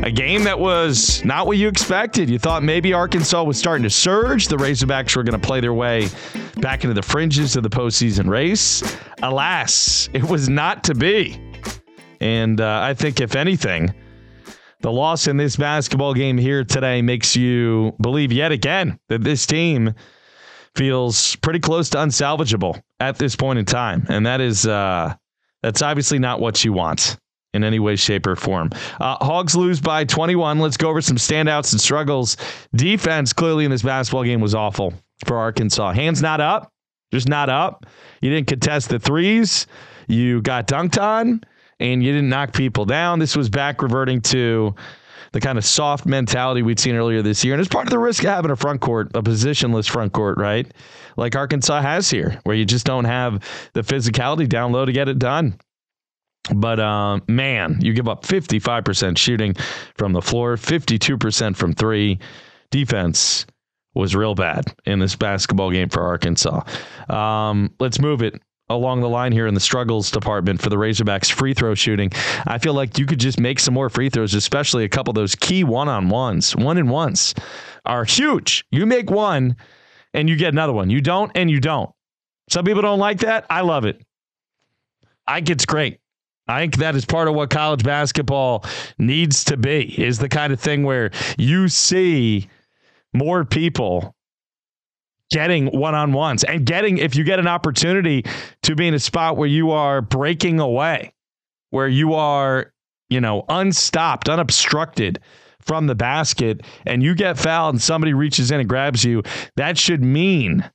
a 0.03 0.11
game 0.11 0.43
that 0.43 0.59
was 0.59 1.25
not 1.25 1.47
what 1.47 1.57
you 1.57 1.69
expected. 1.69 2.29
You 2.29 2.41
thought 2.41 2.65
maybe 2.65 2.93
Arkansas 2.93 3.45
was 3.45 3.57
starting 3.57 3.85
to 3.85 3.91
surge. 3.91 4.49
The 4.49 4.57
Razorbacks 4.57 5.15
were 5.15 5.23
going 5.23 5.41
to 5.41 5.47
play 5.47 5.61
their 5.61 5.73
way 5.73 6.09
back 6.57 6.83
into 6.83 6.95
the 6.95 7.03
fringes 7.03 7.55
of 7.55 7.63
the 7.63 7.71
postseason 7.71 8.29
race. 8.29 8.83
Alas, 9.23 10.09
it 10.13 10.25
was 10.25 10.49
not 10.49 10.83
to 10.83 10.97
be. 10.97 11.41
And 12.21 12.61
uh, 12.61 12.81
I 12.83 12.95
think, 12.95 13.21
if 13.21 13.37
anything, 13.37 13.95
the 14.81 14.93
loss 14.93 15.27
in 15.27 15.37
this 15.37 15.57
basketball 15.57 16.15
game 16.15 16.39
here 16.39 16.65
today 16.65 17.03
makes 17.03 17.35
you 17.37 17.95
believe 18.01 18.33
yet 18.33 18.53
again 18.53 18.99
that 19.09 19.23
this 19.23 19.47
team 19.47 19.95
feels 20.75 21.35
pretty 21.37 21.59
close 21.59 21.91
to 21.91 21.99
unsalvageable 21.99 22.81
at 23.01 23.19
this 23.19 23.35
point 23.35 23.59
in 23.59 23.65
time. 23.65 24.07
And 24.09 24.27
that 24.27 24.41
is 24.41 24.67
uh 24.67 25.15
that's 25.63 25.83
obviously 25.83 26.19
not 26.21 26.41
what 26.41 26.65
you 26.65 26.73
want 26.73 27.19
in 27.55 27.65
any 27.65 27.81
way, 27.81 27.97
shape, 27.97 28.27
or 28.27 28.37
form. 28.37 28.71
Uh, 29.01 29.17
Hogs 29.17 29.57
lose 29.57 29.81
by 29.81 30.05
21. 30.05 30.61
Let's 30.61 30.77
go 30.77 30.91
over 30.91 31.01
some 31.01 31.17
standouts 31.17 31.73
and 31.73 31.81
struggles. 31.81 32.37
Defense 32.77 33.33
clearly 33.33 33.65
in 33.65 33.71
this 33.71 33.83
basketball 33.83 34.23
game 34.23 34.41
was 34.41 34.55
awful 34.55 34.93
for 35.25 35.37
Arkansas. 35.37 35.93
Hands 35.93 36.23
not 36.23 36.41
up, 36.41 36.71
just 37.13 37.29
not 37.29 37.49
up. 37.49 37.87
You 38.21 38.31
didn't 38.31 38.47
contest 38.47 38.91
the 38.91 39.01
threes. 39.01 39.67
You 40.07 40.43
got 40.43 40.69
dunked 40.69 41.01
on 41.01 41.43
and 41.81 42.03
you 42.03 42.13
didn't 42.13 42.29
knock 42.29 42.53
people 42.53 42.85
down. 42.85 43.19
This 43.19 43.37
was 43.37 43.49
back 43.49 43.83
reverting 43.83 44.21
to 44.23 44.75
the 45.33 45.41
kind 45.41 45.59
of 45.59 45.65
soft 45.65 46.07
mentality 46.07 46.63
we'd 46.63 46.81
seen 46.81 46.95
earlier 46.95 47.23
this 47.23 47.45
year. 47.45 47.55
And 47.55 47.61
it's 47.61 47.69
part 47.69 47.87
of 47.87 47.91
the 47.91 47.99
risk 47.99 48.25
of 48.25 48.31
having 48.31 48.51
a 48.51 48.57
front 48.57 48.81
court, 48.81 49.11
a 49.15 49.23
positionless 49.23 49.89
front 49.89 50.13
court, 50.13 50.39
right? 50.39 50.67
Like 51.17 51.37
Arkansas 51.37 51.81
has 51.83 52.11
here, 52.11 52.41
where 52.45 52.57
you 52.57 52.65
just 52.65 52.87
don't 52.87 53.05
have 53.05 53.43
the 53.75 53.83
physicality 53.83 54.49
down 54.49 54.73
low 54.73 54.85
to 54.85 54.93
get 54.93 55.09
it 55.09 55.19
done. 55.19 55.59
But 56.55 56.81
um, 56.81 57.23
man, 57.29 57.79
you 57.81 57.93
give 57.93 58.09
up 58.09 58.25
55% 58.25 59.19
shooting 59.19 59.55
from 59.97 60.13
the 60.13 60.23
floor, 60.23 60.57
52% 60.57 61.57
from 61.57 61.75
three. 61.75 62.19
Defense 62.71 63.47
was 63.95 64.15
real 64.15 64.35
bad 64.35 64.65
in 64.87 64.99
this 64.99 65.17
basketball 65.17 65.71
game 65.71 65.89
for 65.89 66.03
Arkansas. 66.03 66.63
Um, 67.09 67.75
let's 67.81 68.01
move 68.01 68.23
it 68.23 68.41
along 68.71 69.01
the 69.01 69.09
line 69.09 69.33
here 69.33 69.47
in 69.47 69.55
the 69.55 69.61
struggles 69.61 70.11
department 70.11 70.61
for 70.61 70.69
the 70.69 70.77
Razorbacks 70.77 71.31
free 71.31 71.55
throw 71.55 71.75
shooting. 71.75 72.11
I 72.47 72.59
feel 72.59 72.75
like 72.75 72.99
you 72.99 73.07
could 73.07 73.21
just 73.21 73.41
make 73.41 73.61
some 73.61 73.75
more 73.75 73.89
free 73.89 74.11
throws, 74.11 74.35
especially 74.35 74.85
a 74.85 74.89
couple 74.89 75.11
of 75.11 75.17
those 75.17 75.35
key 75.35 75.65
one 75.65 75.89
on 75.89 76.09
ones. 76.09 76.55
One 76.55 76.79
and 76.79 76.91
ones 76.91 77.35
are 77.87 78.05
huge. 78.05 78.65
You 78.71 78.87
make 78.87 79.11
one 79.11 79.57
and 80.15 80.29
you 80.29 80.37
get 80.37 80.53
another 80.53 80.73
one. 80.73 80.91
You 80.91 81.01
don't 81.01 81.33
and 81.35 81.51
you 81.51 81.61
don't. 81.61 81.91
Some 82.51 82.65
people 82.65 82.83
don't 82.83 82.99
like 82.99 83.21
that. 83.21 83.47
I 83.51 83.61
love 83.63 83.85
it. 83.85 84.03
I 85.27 85.37
think 85.37 85.51
it's 85.51 85.67
great. 85.67 86.01
I 86.49 86.61
think 86.61 86.77
that 86.77 86.95
is 86.95 87.05
part 87.05 87.29
of 87.29 87.35
what 87.35 87.51
college 87.51 87.85
basketball 87.85 88.65
needs 88.99 89.45
to 89.45 89.59
be 89.59 90.03
is 90.03 90.19
the 90.19 90.31
kind 90.31 90.53
of 90.53 90.59
thing 90.59 90.83
where 90.83 91.11
you 91.37 91.69
see 91.69 92.49
more 93.13 93.45
people 93.45 94.15
getting 95.31 95.67
one 95.67 95.95
on 95.95 96.13
ones 96.13 96.45
and 96.45 96.65
getting, 96.65 96.99
if 96.99 97.15
you 97.15 97.25
get 97.25 97.39
an 97.39 97.47
opportunity 97.47 98.25
to 98.63 98.75
be 98.75 98.87
in 98.87 98.95
a 98.95 98.99
spot 98.99 99.37
where 99.37 99.49
you 99.49 99.71
are 99.71 100.01
breaking 100.01 100.61
away, 100.61 101.13
where 101.71 101.89
you 101.89 102.15
are, 102.15 102.73
you 103.09 103.21
know, 103.21 103.45
unstopped, 103.49 104.29
unobstructed 104.29 105.21
from 105.61 105.87
the 105.87 105.95
basket, 105.95 106.63
and 106.87 107.03
you 107.03 107.15
get 107.15 107.39
fouled 107.39 107.75
and 107.75 107.83
somebody 107.83 108.15
reaches 108.15 108.51
in 108.51 108.61
and 108.61 108.69
grabs 108.69 109.05
you, 109.05 109.23
that 109.57 109.77
should 109.77 110.03
mean 110.03 110.69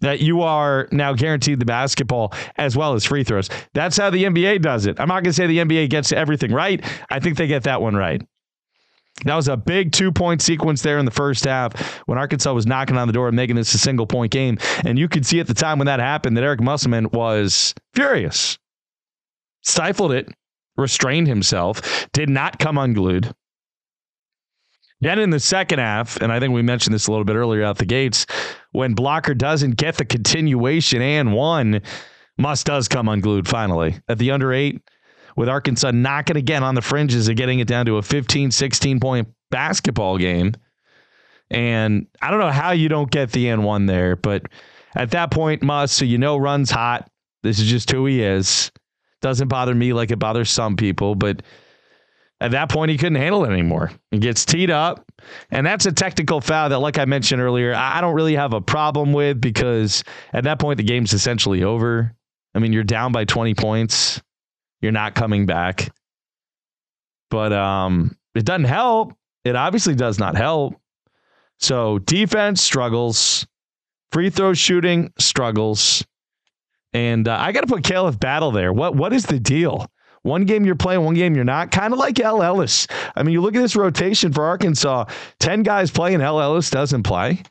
that 0.00 0.20
you 0.20 0.42
are 0.42 0.88
now 0.90 1.14
guaranteed 1.14 1.60
the 1.60 1.64
basketball 1.64 2.34
as 2.56 2.76
well 2.76 2.92
as 2.94 3.04
free 3.04 3.24
throws. 3.24 3.48
That's 3.72 3.96
how 3.96 4.10
the 4.10 4.24
NBA 4.24 4.60
does 4.60 4.84
it. 4.84 5.00
I'm 5.00 5.08
not 5.08 5.22
going 5.22 5.24
to 5.24 5.32
say 5.32 5.46
the 5.46 5.58
NBA 5.58 5.90
gets 5.90 6.12
everything 6.12 6.52
right. 6.52 6.84
I 7.08 7.20
think 7.20 7.38
they 7.38 7.46
get 7.46 7.62
that 7.62 7.80
one 7.80 7.94
right. 7.94 8.20
That 9.24 9.36
was 9.36 9.48
a 9.48 9.56
big 9.56 9.92
two 9.92 10.10
point 10.10 10.42
sequence 10.42 10.82
there 10.82 10.98
in 10.98 11.04
the 11.04 11.10
first 11.10 11.44
half 11.44 11.98
when 12.06 12.18
Arkansas 12.18 12.52
was 12.52 12.66
knocking 12.66 12.96
on 12.96 13.06
the 13.06 13.12
door 13.12 13.28
and 13.28 13.36
making 13.36 13.56
this 13.56 13.72
a 13.74 13.78
single 13.78 14.06
point 14.06 14.32
game. 14.32 14.58
And 14.84 14.98
you 14.98 15.08
could 15.08 15.24
see 15.24 15.38
at 15.38 15.46
the 15.46 15.54
time 15.54 15.78
when 15.78 15.86
that 15.86 16.00
happened 16.00 16.36
that 16.36 16.44
Eric 16.44 16.60
Musselman 16.60 17.08
was 17.10 17.74
furious, 17.94 18.58
stifled 19.60 20.12
it, 20.12 20.28
restrained 20.76 21.28
himself, 21.28 22.08
did 22.12 22.28
not 22.28 22.58
come 22.58 22.78
unglued. 22.78 23.32
Then 25.00 25.18
in 25.18 25.30
the 25.30 25.40
second 25.40 25.80
half, 25.80 26.16
and 26.20 26.32
I 26.32 26.38
think 26.38 26.54
we 26.54 26.62
mentioned 26.62 26.94
this 26.94 27.08
a 27.08 27.10
little 27.10 27.24
bit 27.24 27.34
earlier 27.34 27.64
out 27.64 27.78
the 27.78 27.84
gates, 27.84 28.24
when 28.70 28.94
Blocker 28.94 29.34
doesn't 29.34 29.76
get 29.76 29.96
the 29.96 30.04
continuation 30.04 31.02
and 31.02 31.32
one, 31.32 31.82
Muss 32.38 32.64
does 32.64 32.88
come 32.88 33.08
unglued 33.08 33.48
finally 33.48 34.00
at 34.08 34.18
the 34.18 34.30
under 34.30 34.52
eight 34.52 34.80
with 35.36 35.48
Arkansas 35.48 35.90
knocking 35.90 36.36
again 36.36 36.62
on 36.62 36.74
the 36.74 36.82
fringes 36.82 37.28
of 37.28 37.36
getting 37.36 37.60
it 37.60 37.68
down 37.68 37.86
to 37.86 37.96
a 37.96 38.02
15, 38.02 38.50
16 38.50 39.00
point 39.00 39.28
basketball 39.50 40.18
game. 40.18 40.54
And 41.50 42.06
I 42.20 42.30
don't 42.30 42.40
know 42.40 42.50
how 42.50 42.72
you 42.72 42.88
don't 42.88 43.10
get 43.10 43.32
the 43.32 43.48
N 43.48 43.62
one 43.62 43.86
there, 43.86 44.16
but 44.16 44.46
at 44.94 45.10
that 45.10 45.30
point, 45.30 45.62
Muss, 45.62 45.92
so 45.92 46.04
you 46.04 46.18
know 46.18 46.36
runs 46.36 46.70
hot. 46.70 47.08
This 47.42 47.58
is 47.58 47.68
just 47.68 47.90
who 47.90 48.06
he 48.06 48.22
is. 48.22 48.70
Doesn't 49.20 49.48
bother 49.48 49.74
me 49.74 49.92
like 49.92 50.10
it 50.10 50.18
bothers 50.18 50.50
some 50.50 50.76
people, 50.76 51.14
but 51.14 51.42
at 52.42 52.50
that 52.50 52.70
point, 52.70 52.90
he 52.90 52.98
couldn't 52.98 53.20
handle 53.20 53.44
it 53.44 53.50
anymore. 53.50 53.92
He 54.10 54.18
gets 54.18 54.44
teed 54.44 54.68
up. 54.68 55.04
And 55.52 55.64
that's 55.64 55.86
a 55.86 55.92
technical 55.92 56.40
foul 56.40 56.70
that, 56.70 56.78
like 56.78 56.98
I 56.98 57.04
mentioned 57.04 57.40
earlier, 57.40 57.72
I 57.72 58.00
don't 58.00 58.16
really 58.16 58.34
have 58.34 58.52
a 58.52 58.60
problem 58.60 59.12
with 59.12 59.40
because 59.40 60.02
at 60.32 60.42
that 60.42 60.58
point, 60.58 60.78
the 60.78 60.82
game's 60.82 61.12
essentially 61.12 61.62
over. 61.62 62.12
I 62.52 62.58
mean, 62.58 62.72
you're 62.72 62.82
down 62.82 63.12
by 63.12 63.24
20 63.26 63.54
points. 63.54 64.20
You're 64.82 64.92
not 64.92 65.14
coming 65.14 65.46
back. 65.46 65.94
But 67.30 67.52
um, 67.52 68.16
it 68.34 68.44
doesn't 68.44 68.64
help. 68.64 69.14
It 69.44 69.56
obviously 69.56 69.94
does 69.94 70.18
not 70.18 70.36
help. 70.36 70.74
So 71.58 71.98
defense 72.00 72.60
struggles, 72.60 73.46
free 74.10 74.28
throw 74.28 74.52
shooting 74.52 75.12
struggles. 75.18 76.04
And 76.92 77.26
uh, 77.26 77.36
I 77.38 77.52
got 77.52 77.62
to 77.62 77.66
put 77.66 77.84
Caleb 77.84 78.20
Battle 78.20 78.50
there. 78.50 78.72
What 78.72 78.94
What 78.94 79.12
is 79.12 79.24
the 79.26 79.40
deal? 79.40 79.90
One 80.22 80.44
game 80.44 80.64
you're 80.64 80.76
playing, 80.76 81.04
one 81.04 81.14
game 81.14 81.34
you're 81.34 81.44
not. 81.44 81.70
Kind 81.70 81.92
of 81.92 81.98
like 81.98 82.20
El 82.20 82.42
Ellis. 82.42 82.86
I 83.16 83.22
mean, 83.22 83.32
you 83.32 83.40
look 83.40 83.56
at 83.56 83.62
this 83.62 83.74
rotation 83.74 84.32
for 84.32 84.44
Arkansas 84.44 85.06
10 85.40 85.62
guys 85.62 85.90
playing, 85.90 86.20
El 86.20 86.40
Ellis 86.40 86.70
doesn't 86.70 87.02
play. 87.02 87.42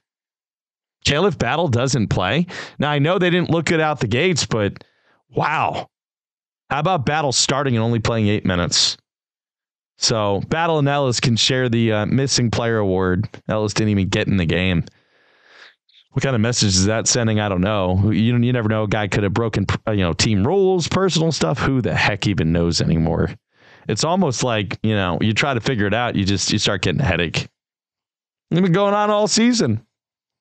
Caleb 1.04 1.38
Battle 1.38 1.68
doesn't 1.68 2.08
play. 2.08 2.48
Now, 2.80 2.92
I 2.92 3.00
know 3.00 3.18
they 3.18 3.30
didn't 3.30 3.50
look 3.50 3.66
good 3.66 3.82
out 3.82 4.00
the 4.00 4.08
gates, 4.08 4.46
but 4.46 4.84
wow. 5.30 5.90
How 6.72 6.80
about 6.80 7.06
Battle 7.06 7.34
starting 7.34 7.76
and 7.76 7.84
only 7.84 8.00
playing 8.00 8.30
eight 8.30 8.46
minutes? 8.46 8.96
So, 9.98 10.42
Battle 10.48 10.80
and 10.80 10.88
Ellis 10.88 11.20
can 11.20 11.36
share 11.36 11.68
the 11.68 11.92
uh, 11.92 12.06
missing 12.06 12.50
player 12.50 12.78
award. 12.78 13.28
Ellis 13.50 13.74
didn't 13.74 13.90
even 13.90 14.08
get 14.08 14.28
in 14.28 14.38
the 14.38 14.46
game. 14.46 14.86
What 16.14 16.24
kind 16.24 16.34
of 16.34 16.42
message 16.42 16.70
is 16.70 16.86
that 16.86 17.08
sending? 17.08 17.42
I 17.42 17.50
don't 17.50 17.60
know. 17.60 18.10
You 18.10 18.38
you 18.38 18.54
never 18.54 18.70
know. 18.70 18.84
A 18.84 18.88
guy 18.88 19.10
could 19.10 19.24
have 19.24 19.34
broken 19.34 19.66
uh, 19.86 19.92
you 19.92 20.02
know 20.02 20.14
team 20.14 20.48
rules, 20.48 20.88
personal 20.88 21.34
stuff. 21.34 21.60
Who 21.60 21.82
the 21.82 21.94
heck 21.94 22.26
even 22.26 22.54
knows 22.54 22.82
anymore? 22.82 23.30
It's 23.90 24.06
almost 24.06 24.42
like 24.42 24.80
you 24.82 24.96
know 24.96 25.18
you 25.22 25.34
try 25.34 25.54
to 25.54 25.62
figure 25.62 25.88
it 25.88 25.94
out. 25.94 26.16
You 26.16 26.24
just 26.24 26.52
you 26.54 26.58
start 26.58 26.82
getting 26.82 27.02
a 27.02 27.06
headache. 27.06 27.48
It's 28.50 28.62
been 28.62 28.72
going 28.72 28.94
on 28.94 29.10
all 29.10 29.28
season. 29.28 29.86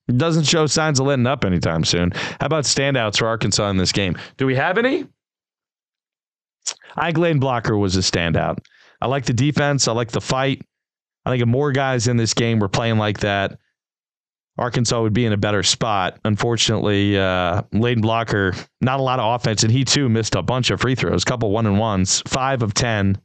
It 0.08 0.16
doesn't 0.16 0.44
show 0.44 0.66
signs 0.66 1.00
of 1.00 1.06
letting 1.06 1.26
up 1.26 1.44
anytime 1.44 1.84
soon. 1.84 2.12
How 2.12 2.46
about 2.46 2.64
standouts 2.64 3.18
for 3.18 3.26
Arkansas 3.26 3.68
in 3.70 3.76
this 3.76 3.92
game? 3.92 4.16
Do 4.36 4.46
we 4.46 4.54
have 4.54 4.78
any? 4.78 5.06
I 6.96 7.12
Layden 7.12 7.40
Blocker 7.40 7.76
was 7.76 7.96
a 7.96 8.00
standout. 8.00 8.58
I 9.00 9.06
like 9.06 9.24
the 9.24 9.32
defense. 9.32 9.88
I 9.88 9.92
like 9.92 10.10
the 10.10 10.20
fight. 10.20 10.62
I 11.24 11.30
think 11.30 11.42
if 11.42 11.48
more 11.48 11.72
guys 11.72 12.08
in 12.08 12.16
this 12.16 12.34
game 12.34 12.58
were 12.58 12.68
playing 12.68 12.98
like 12.98 13.20
that, 13.20 13.58
Arkansas 14.58 15.00
would 15.00 15.14
be 15.14 15.24
in 15.24 15.32
a 15.32 15.38
better 15.38 15.62
spot. 15.62 16.18
Unfortunately, 16.24 17.18
uh, 17.18 17.62
Blocker, 17.72 18.54
not 18.80 19.00
a 19.00 19.02
lot 19.02 19.18
of 19.18 19.34
offense, 19.34 19.62
and 19.62 19.72
he 19.72 19.84
too 19.84 20.08
missed 20.08 20.34
a 20.34 20.42
bunch 20.42 20.70
of 20.70 20.80
free 20.80 20.94
throws, 20.94 21.24
couple 21.24 21.50
one 21.50 21.66
and 21.66 21.78
ones, 21.78 22.22
five 22.26 22.62
of 22.62 22.74
10 22.74 23.18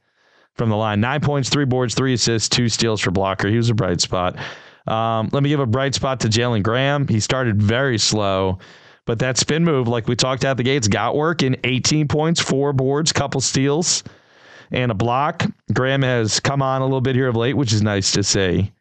from 0.56 0.70
the 0.70 0.78
line. 0.78 1.02
Nine 1.02 1.22
points, 1.22 1.50
three 1.50 1.66
boards, 1.66 1.94
three 1.94 2.14
assists, 2.14 2.48
two 2.48 2.70
steals 2.70 3.02
for 3.02 3.12
Blocker. 3.12 3.50
He 3.50 3.58
was 3.58 3.70
a 3.70 3.74
bright 3.74 4.00
spot. 4.00 4.38
Um, 4.88 5.30
let 5.34 5.44
me 5.44 5.50
give 5.50 5.60
a 5.60 5.66
bright 5.66 5.96
spot 5.96 6.22
to 6.22 6.30
Jalen 6.30 6.64
Graham. 6.64 7.08
He 7.08 7.20
started 7.20 7.62
very 7.62 7.98
slow, 7.98 8.60
but 9.06 9.20
that 9.20 9.38
spin 9.38 9.64
move, 9.64 9.88
like 9.88 10.08
we 10.08 10.16
talked 10.16 10.44
at 10.44 10.58
the 10.58 10.64
gates, 10.64 10.88
got 10.88 11.16
work 11.16 11.44
in 11.44 11.58
18 11.64 12.08
points, 12.08 12.42
four 12.42 12.74
boards, 12.74 13.14
couple 13.14 13.40
steals, 13.40 14.04
and 14.72 14.92
a 14.92 14.96
block. 14.96 15.46
Graham 15.74 16.02
has 16.02 16.40
come 16.40 16.62
on 16.62 16.82
a 16.82 16.86
little 16.86 17.02
bit 17.02 17.16
here 17.16 17.28
of 17.28 17.36
late, 17.36 17.56
which 17.56 17.72
is 17.72 17.82
nice 17.82 18.12
to 18.14 18.24
see. 18.24 18.72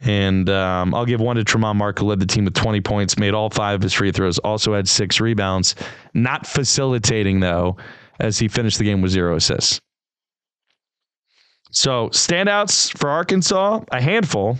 And 0.00 0.48
um, 0.48 0.94
I'll 0.94 1.06
give 1.06 1.20
one 1.20 1.36
to 1.36 1.44
Tramon 1.44 1.76
Mark, 1.76 1.98
who 1.98 2.06
led 2.06 2.20
the 2.20 2.26
team 2.26 2.44
with 2.44 2.54
20 2.54 2.80
points, 2.80 3.18
made 3.18 3.34
all 3.34 3.50
five 3.50 3.76
of 3.76 3.82
his 3.82 3.92
free 3.92 4.12
throws, 4.12 4.38
also 4.38 4.74
had 4.74 4.88
six 4.88 5.20
rebounds. 5.20 5.74
Not 6.14 6.46
facilitating, 6.46 7.40
though, 7.40 7.76
as 8.20 8.38
he 8.38 8.48
finished 8.48 8.78
the 8.78 8.84
game 8.84 9.02
with 9.02 9.10
zero 9.10 9.36
assists. 9.36 9.80
So, 11.70 12.08
standouts 12.10 12.96
for 12.96 13.10
Arkansas, 13.10 13.80
a 13.90 14.00
handful. 14.00 14.58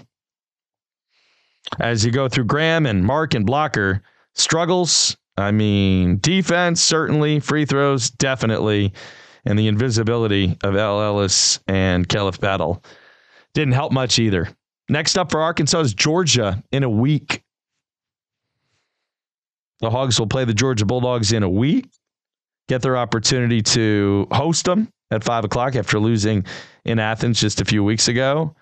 As 1.81 2.05
you 2.05 2.11
go 2.11 2.29
through 2.29 2.45
Graham 2.45 2.87
and 2.87 3.05
Mark 3.05 3.35
and 3.35 3.47
Blocker, 3.47 4.03
struggles. 4.39 5.17
I 5.37 5.51
mean, 5.53 6.19
defense, 6.19 6.81
certainly. 6.83 7.41
Free 7.41 7.65
throws, 7.65 8.11
definitely. 8.11 8.93
And 9.45 9.59
the 9.59 9.69
invisibility 9.69 10.57
of 10.63 10.77
El 10.77 11.01
Ellis 11.01 11.61
and 11.69 12.09
Caleb 12.09 12.41
Battle 12.41 12.83
didn't 13.55 13.75
help 13.75 13.93
much 13.93 14.19
either. 14.19 14.49
Next 14.89 15.17
up 15.17 15.31
for 15.31 15.41
Arkansas 15.41 15.81
is 15.81 15.95
Georgia 15.95 16.63
in 16.73 16.83
a 16.83 16.91
week. 16.91 17.43
The 19.81 19.91
Hogs 19.91 20.19
will 20.19 20.27
play 20.27 20.45
the 20.45 20.55
Georgia 20.55 20.85
Bulldogs 20.85 21.33
in 21.33 21.43
a 21.43 21.49
week, 21.49 21.89
get 22.69 22.83
their 22.83 22.97
opportunity 22.97 23.63
to 23.63 24.27
host 24.33 24.65
them 24.65 24.89
at 25.11 25.23
five 25.23 25.45
o'clock 25.45 25.77
after 25.77 26.01
losing 26.01 26.45
in 26.85 26.99
Athens 26.99 27.41
just 27.41 27.61
a 27.61 27.65
few 27.65 27.85
weeks 27.85 28.09
ago. 28.09 28.55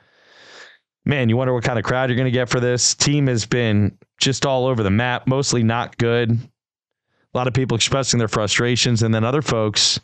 Man, 1.07 1.29
you 1.29 1.37
wonder 1.37 1.55
what 1.55 1.65
kind 1.65 1.79
of 1.79 1.85
crowd 1.85 2.11
you're 2.11 2.17
going 2.17 2.27
to 2.27 2.31
get 2.33 2.49
for 2.49 2.61
this. 2.61 2.95
Team 2.95 3.29
has 3.29 3.47
been 3.47 3.97
just 4.19 4.45
all 4.45 4.67
over 4.67 4.83
the 4.83 4.91
map, 4.91 5.27
mostly 5.27 5.63
not 5.63 5.97
good. 5.97 6.33
A 6.33 7.37
lot 7.39 7.47
of 7.47 7.55
people 7.55 7.77
expressing 7.77 8.19
their 8.19 8.29
frustrations, 8.29 9.03
and 9.03 9.15
then 9.15 9.25
other 9.25 9.43
folks, 9.43 10.01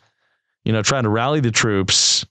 you 0.63 0.73
know, 0.73 0.81
trying 0.81 1.03
to 1.03 1.09
rally 1.09 1.41
the 1.41 1.51
troops 1.51 2.25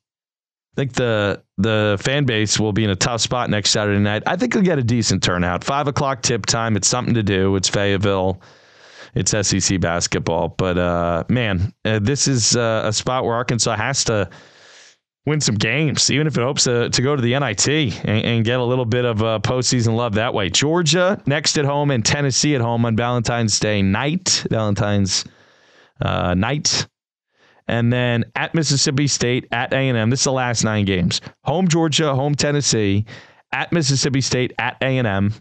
I 0.72 0.80
think 0.80 0.94
the 0.94 1.42
the 1.58 1.98
fan 2.00 2.24
base 2.24 2.58
will 2.58 2.72
be 2.72 2.84
in 2.84 2.90
a 2.90 2.96
tough 2.96 3.20
spot 3.20 3.50
next 3.50 3.70
Saturday 3.70 3.98
night. 4.00 4.22
I 4.26 4.36
think 4.36 4.54
they'll 4.54 4.62
get 4.62 4.78
a 4.78 4.82
decent 4.82 5.22
turnout. 5.22 5.64
Five 5.64 5.86
o'clock 5.86 6.22
tip 6.22 6.46
time. 6.46 6.76
It's 6.76 6.88
something 6.88 7.14
to 7.14 7.22
do. 7.22 7.56
It's 7.56 7.68
Fayetteville. 7.68 8.40
It's 9.14 9.32
SEC 9.32 9.80
basketball. 9.80 10.48
But 10.48 10.78
uh, 10.78 11.24
man, 11.28 11.74
uh, 11.84 11.98
this 11.98 12.26
is 12.26 12.56
uh, 12.56 12.82
a 12.86 12.92
spot 12.92 13.24
where 13.24 13.34
Arkansas 13.34 13.76
has 13.76 14.04
to 14.04 14.30
win 15.26 15.40
some 15.40 15.54
games, 15.54 16.10
even 16.10 16.26
if 16.26 16.36
it 16.36 16.42
hopes 16.42 16.64
to, 16.64 16.90
to 16.90 17.02
go 17.02 17.14
to 17.14 17.22
the 17.22 17.38
NIT 17.38 17.68
and, 17.68 18.24
and 18.24 18.44
get 18.44 18.58
a 18.58 18.64
little 18.64 18.84
bit 18.84 19.04
of 19.04 19.22
uh, 19.22 19.38
postseason 19.40 19.94
love 19.94 20.14
that 20.14 20.34
way. 20.34 20.50
Georgia 20.50 21.20
next 21.26 21.58
at 21.58 21.64
home 21.64 21.90
and 21.90 22.04
Tennessee 22.04 22.54
at 22.54 22.60
home 22.60 22.84
on 22.84 22.96
Valentine's 22.96 23.58
Day 23.60 23.82
night. 23.82 24.44
Valentine's 24.50 25.24
uh, 26.00 26.34
night 26.34 26.86
and 27.68 27.92
then 27.92 28.24
at 28.34 28.54
Mississippi 28.54 29.06
State, 29.06 29.46
at 29.52 29.72
A&M. 29.72 30.10
This 30.10 30.20
is 30.20 30.24
the 30.24 30.32
last 30.32 30.64
nine 30.64 30.84
games. 30.84 31.20
Home 31.44 31.68
Georgia, 31.68 32.14
home 32.14 32.34
Tennessee, 32.34 33.06
at 33.52 33.72
Mississippi 33.72 34.20
State, 34.20 34.52
at 34.58 34.76
A&M, 34.82 35.32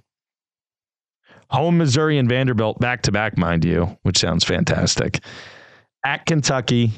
Home 1.52 1.78
Missouri 1.78 2.18
and 2.18 2.30
Vanderbilt 2.30 2.80
back 2.80 3.02
to 3.04 3.12
back, 3.12 3.38
mind 3.38 3.66
you, 3.66 3.98
which 4.04 4.18
sounds 4.18 4.46
fantastic. 4.46 5.20
At 6.06 6.26
Kentucky, 6.26 6.94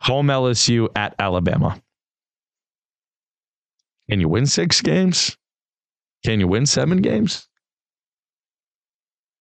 home 0.00 0.28
LSU 0.28 0.88
at 0.96 1.14
Alabama. 1.18 1.80
Can 4.10 4.20
you 4.20 4.28
win 4.28 4.46
six 4.46 4.80
games? 4.80 5.36
Can 6.24 6.40
you 6.40 6.48
win 6.48 6.66
seven 6.66 7.00
games? 7.00 7.48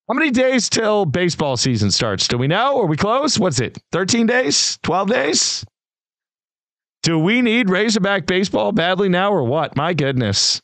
How 0.07 0.13
many 0.13 0.31
days 0.31 0.69
till 0.69 1.05
baseball 1.05 1.55
season 1.55 1.89
starts? 1.89 2.27
Do 2.27 2.37
we 2.37 2.47
know? 2.47 2.81
Are 2.81 2.85
we 2.85 2.97
close? 2.97 3.39
What's 3.39 3.59
it? 3.59 3.77
13 3.91 4.27
days? 4.27 4.77
12 4.83 5.09
days? 5.09 5.65
Do 7.03 7.19
we 7.19 7.41
need 7.41 7.69
Razorback 7.69 8.25
baseball 8.25 8.71
badly 8.71 9.09
now 9.09 9.31
or 9.31 9.43
what? 9.43 9.75
My 9.75 9.93
goodness. 9.93 10.61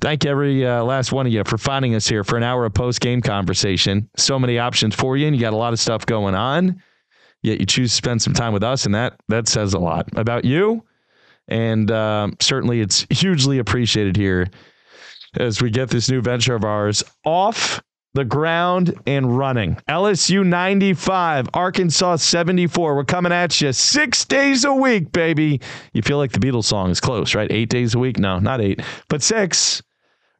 Thank 0.00 0.24
every 0.24 0.64
uh, 0.64 0.84
last 0.84 1.12
one 1.12 1.26
of 1.26 1.32
you 1.32 1.42
for 1.44 1.58
finding 1.58 1.96
us 1.96 2.06
here 2.06 2.22
for 2.22 2.36
an 2.36 2.44
hour 2.44 2.64
of 2.64 2.74
post 2.74 3.00
game 3.00 3.20
conversation. 3.20 4.08
So 4.16 4.38
many 4.38 4.58
options 4.58 4.94
for 4.94 5.16
you, 5.16 5.26
and 5.26 5.34
you 5.34 5.40
got 5.40 5.52
a 5.52 5.56
lot 5.56 5.72
of 5.72 5.80
stuff 5.80 6.06
going 6.06 6.36
on. 6.36 6.80
Yet 7.42 7.60
you 7.60 7.66
choose 7.66 7.90
to 7.90 7.96
spend 7.96 8.20
some 8.20 8.34
time 8.34 8.52
with 8.52 8.64
us, 8.64 8.84
and 8.84 8.94
that 8.94 9.20
that 9.28 9.48
says 9.48 9.74
a 9.74 9.78
lot 9.78 10.08
about 10.16 10.44
you. 10.44 10.84
And 11.46 11.90
uh, 11.90 12.28
certainly, 12.40 12.80
it's 12.80 13.06
hugely 13.10 13.58
appreciated 13.58 14.16
here 14.16 14.48
as 15.38 15.62
we 15.62 15.70
get 15.70 15.88
this 15.90 16.10
new 16.10 16.20
venture 16.20 16.54
of 16.54 16.64
ours 16.64 17.02
off 17.24 17.82
the 18.14 18.24
ground 18.24 18.94
and 19.06 19.36
running. 19.36 19.76
LSU 19.88 20.44
95, 20.44 21.48
Arkansas 21.54 22.16
74. 22.16 22.96
We're 22.96 23.04
coming 23.04 23.32
at 23.32 23.60
you 23.60 23.72
six 23.72 24.24
days 24.24 24.64
a 24.64 24.74
week, 24.74 25.12
baby. 25.12 25.60
You 25.92 26.02
feel 26.02 26.18
like 26.18 26.32
the 26.32 26.40
Beatles 26.40 26.64
song 26.64 26.90
is 26.90 27.00
close, 27.00 27.34
right? 27.34 27.50
Eight 27.50 27.68
days 27.68 27.94
a 27.94 27.98
week? 27.98 28.18
No, 28.18 28.38
not 28.38 28.60
eight, 28.60 28.80
but 29.08 29.22
six. 29.22 29.82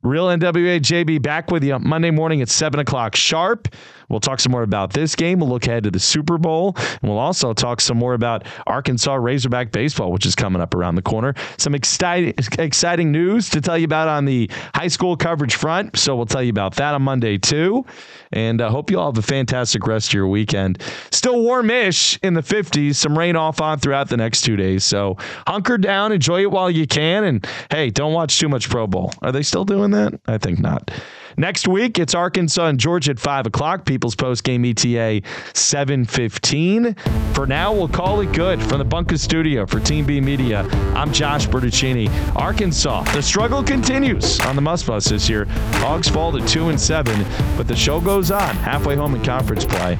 Real 0.03 0.27
NWA 0.27 0.81
JB 0.81 1.23
back 1.23 1.51
with 1.51 1.65
you 1.65 1.79
Monday 1.79 2.11
morning 2.13 2.41
at 2.41 2.49
7 2.49 2.79
o'clock 2.79 3.17
sharp. 3.17 3.69
We'll 4.09 4.21
talk 4.21 4.41
some 4.41 4.53
more 4.53 4.63
about 4.63 4.93
this 4.93 5.15
game. 5.15 5.41
We'll 5.41 5.49
look 5.49 5.67
ahead 5.67 5.85
to 5.85 5.91
the 5.91 6.01
Super 6.01 6.39
Bowl. 6.39 6.75
And 6.77 7.03
we'll 7.03 7.19
also 7.19 7.53
talk 7.53 7.81
some 7.81 7.99
more 7.99 8.15
about 8.15 8.47
Arkansas 8.67 9.15
Razorback 9.15 9.71
baseball, 9.71 10.13
which 10.13 10.27
is 10.27 10.35
coming 10.35 10.63
up 10.63 10.75
around 10.75 10.95
the 10.95 11.03
corner. 11.03 11.35
Some 11.59 11.75
exciting, 11.75 12.35
exciting 12.59 13.13
news 13.13 13.51
to 13.51 13.61
tell 13.61 13.77
you 13.77 13.85
about 13.85 14.09
on 14.09 14.25
the 14.25 14.51
high 14.75 14.89
school 14.89 15.17
coverage 15.17 15.55
front. 15.55 15.99
So 15.99 16.17
we'll 16.17 16.27
tell 16.27 16.43
you 16.43 16.51
about 16.51 16.77
that 16.77 16.95
on 16.95 17.03
Monday, 17.03 17.39
too. 17.39 17.85
And 18.33 18.61
I 18.61 18.67
uh, 18.67 18.71
hope 18.71 18.91
you 18.91 18.99
all 18.99 19.13
have 19.13 19.19
a 19.19 19.27
fantastic 19.27 19.87
rest 19.87 20.09
of 20.09 20.15
your 20.15 20.29
weekend. 20.29 20.83
Still 21.11 21.43
warmish 21.43 22.19
in 22.23 22.35
the 22.35 22.43
50s, 22.43 22.97
some 22.97 23.17
rain 23.17 23.37
off 23.37 23.61
on 23.61 23.79
throughout 23.79 24.09
the 24.09 24.17
next 24.17 24.43
two 24.43 24.57
days. 24.57 24.85
So 24.85 25.17
hunker 25.47 25.79
down, 25.79 26.13
enjoy 26.13 26.43
it 26.43 26.51
while 26.51 26.71
you 26.71 26.87
can. 26.87 27.25
And 27.25 27.47
hey, 27.71 27.91
don't 27.91 28.13
watch 28.13 28.39
too 28.39 28.49
much 28.49 28.69
Pro 28.69 28.87
Bowl. 28.87 29.13
Are 29.23 29.33
they 29.33 29.43
still 29.43 29.65
doing 29.65 29.91
that? 29.93 30.21
I 30.27 30.39
think 30.39 30.59
not. 30.59 30.91
Next 31.39 31.69
week, 31.69 32.01
it's 32.01 32.17
Arkansas 32.17 32.67
and 32.67 32.81
Georgia 32.81 33.13
at 33.13 33.21
5 33.21 33.47
o'clock. 33.47 33.85
People's 33.85 34.17
Post 34.17 34.43
Game 34.43 34.65
ETA 34.65 35.23
715. 35.55 36.95
For 37.33 37.47
now, 37.47 37.73
we'll 37.73 37.87
call 37.87 38.21
it 38.23 38.33
good 38.33 38.61
from 38.61 38.79
the 38.79 38.85
Bunker 38.85 39.17
Studio 39.17 39.65
for 39.65 39.79
Team 39.79 40.05
B 40.05 40.21
Media. 40.21 40.63
I'm 40.97 41.13
Josh 41.13 41.47
Bertuccini. 41.47 42.11
Arkansas, 42.35 43.05
the 43.13 43.23
struggle 43.23 43.63
continues 43.63 44.41
on 44.41 44.57
the 44.57 44.63
Muss 44.63 44.83
Bus 44.83 45.05
this 45.05 45.29
year. 45.29 45.45
Hogs 45.75 46.09
fall 46.09 46.33
to 46.33 46.45
2 46.45 46.71
and 46.71 46.81
7, 46.81 47.25
but 47.57 47.69
the 47.69 47.77
show 47.77 48.01
goes 48.01 48.33
on 48.33 48.57
halfway 48.57 48.97
home 48.97 49.15
in 49.15 49.23
conference 49.23 49.65
play. 49.65 49.97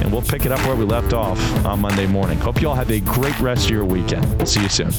And 0.00 0.10
we'll 0.10 0.22
pick 0.22 0.46
it 0.46 0.52
up 0.52 0.60
where 0.60 0.74
we 0.74 0.86
left 0.86 1.12
off 1.12 1.38
on 1.66 1.80
Monday 1.80 2.06
morning. 2.06 2.38
Hope 2.38 2.62
you 2.62 2.68
all 2.70 2.74
have 2.74 2.90
a 2.90 3.00
great 3.00 3.38
rest 3.40 3.66
of 3.66 3.72
your 3.72 3.84
weekend. 3.84 4.48
See 4.48 4.62
you 4.62 4.70
soon. 4.70 4.92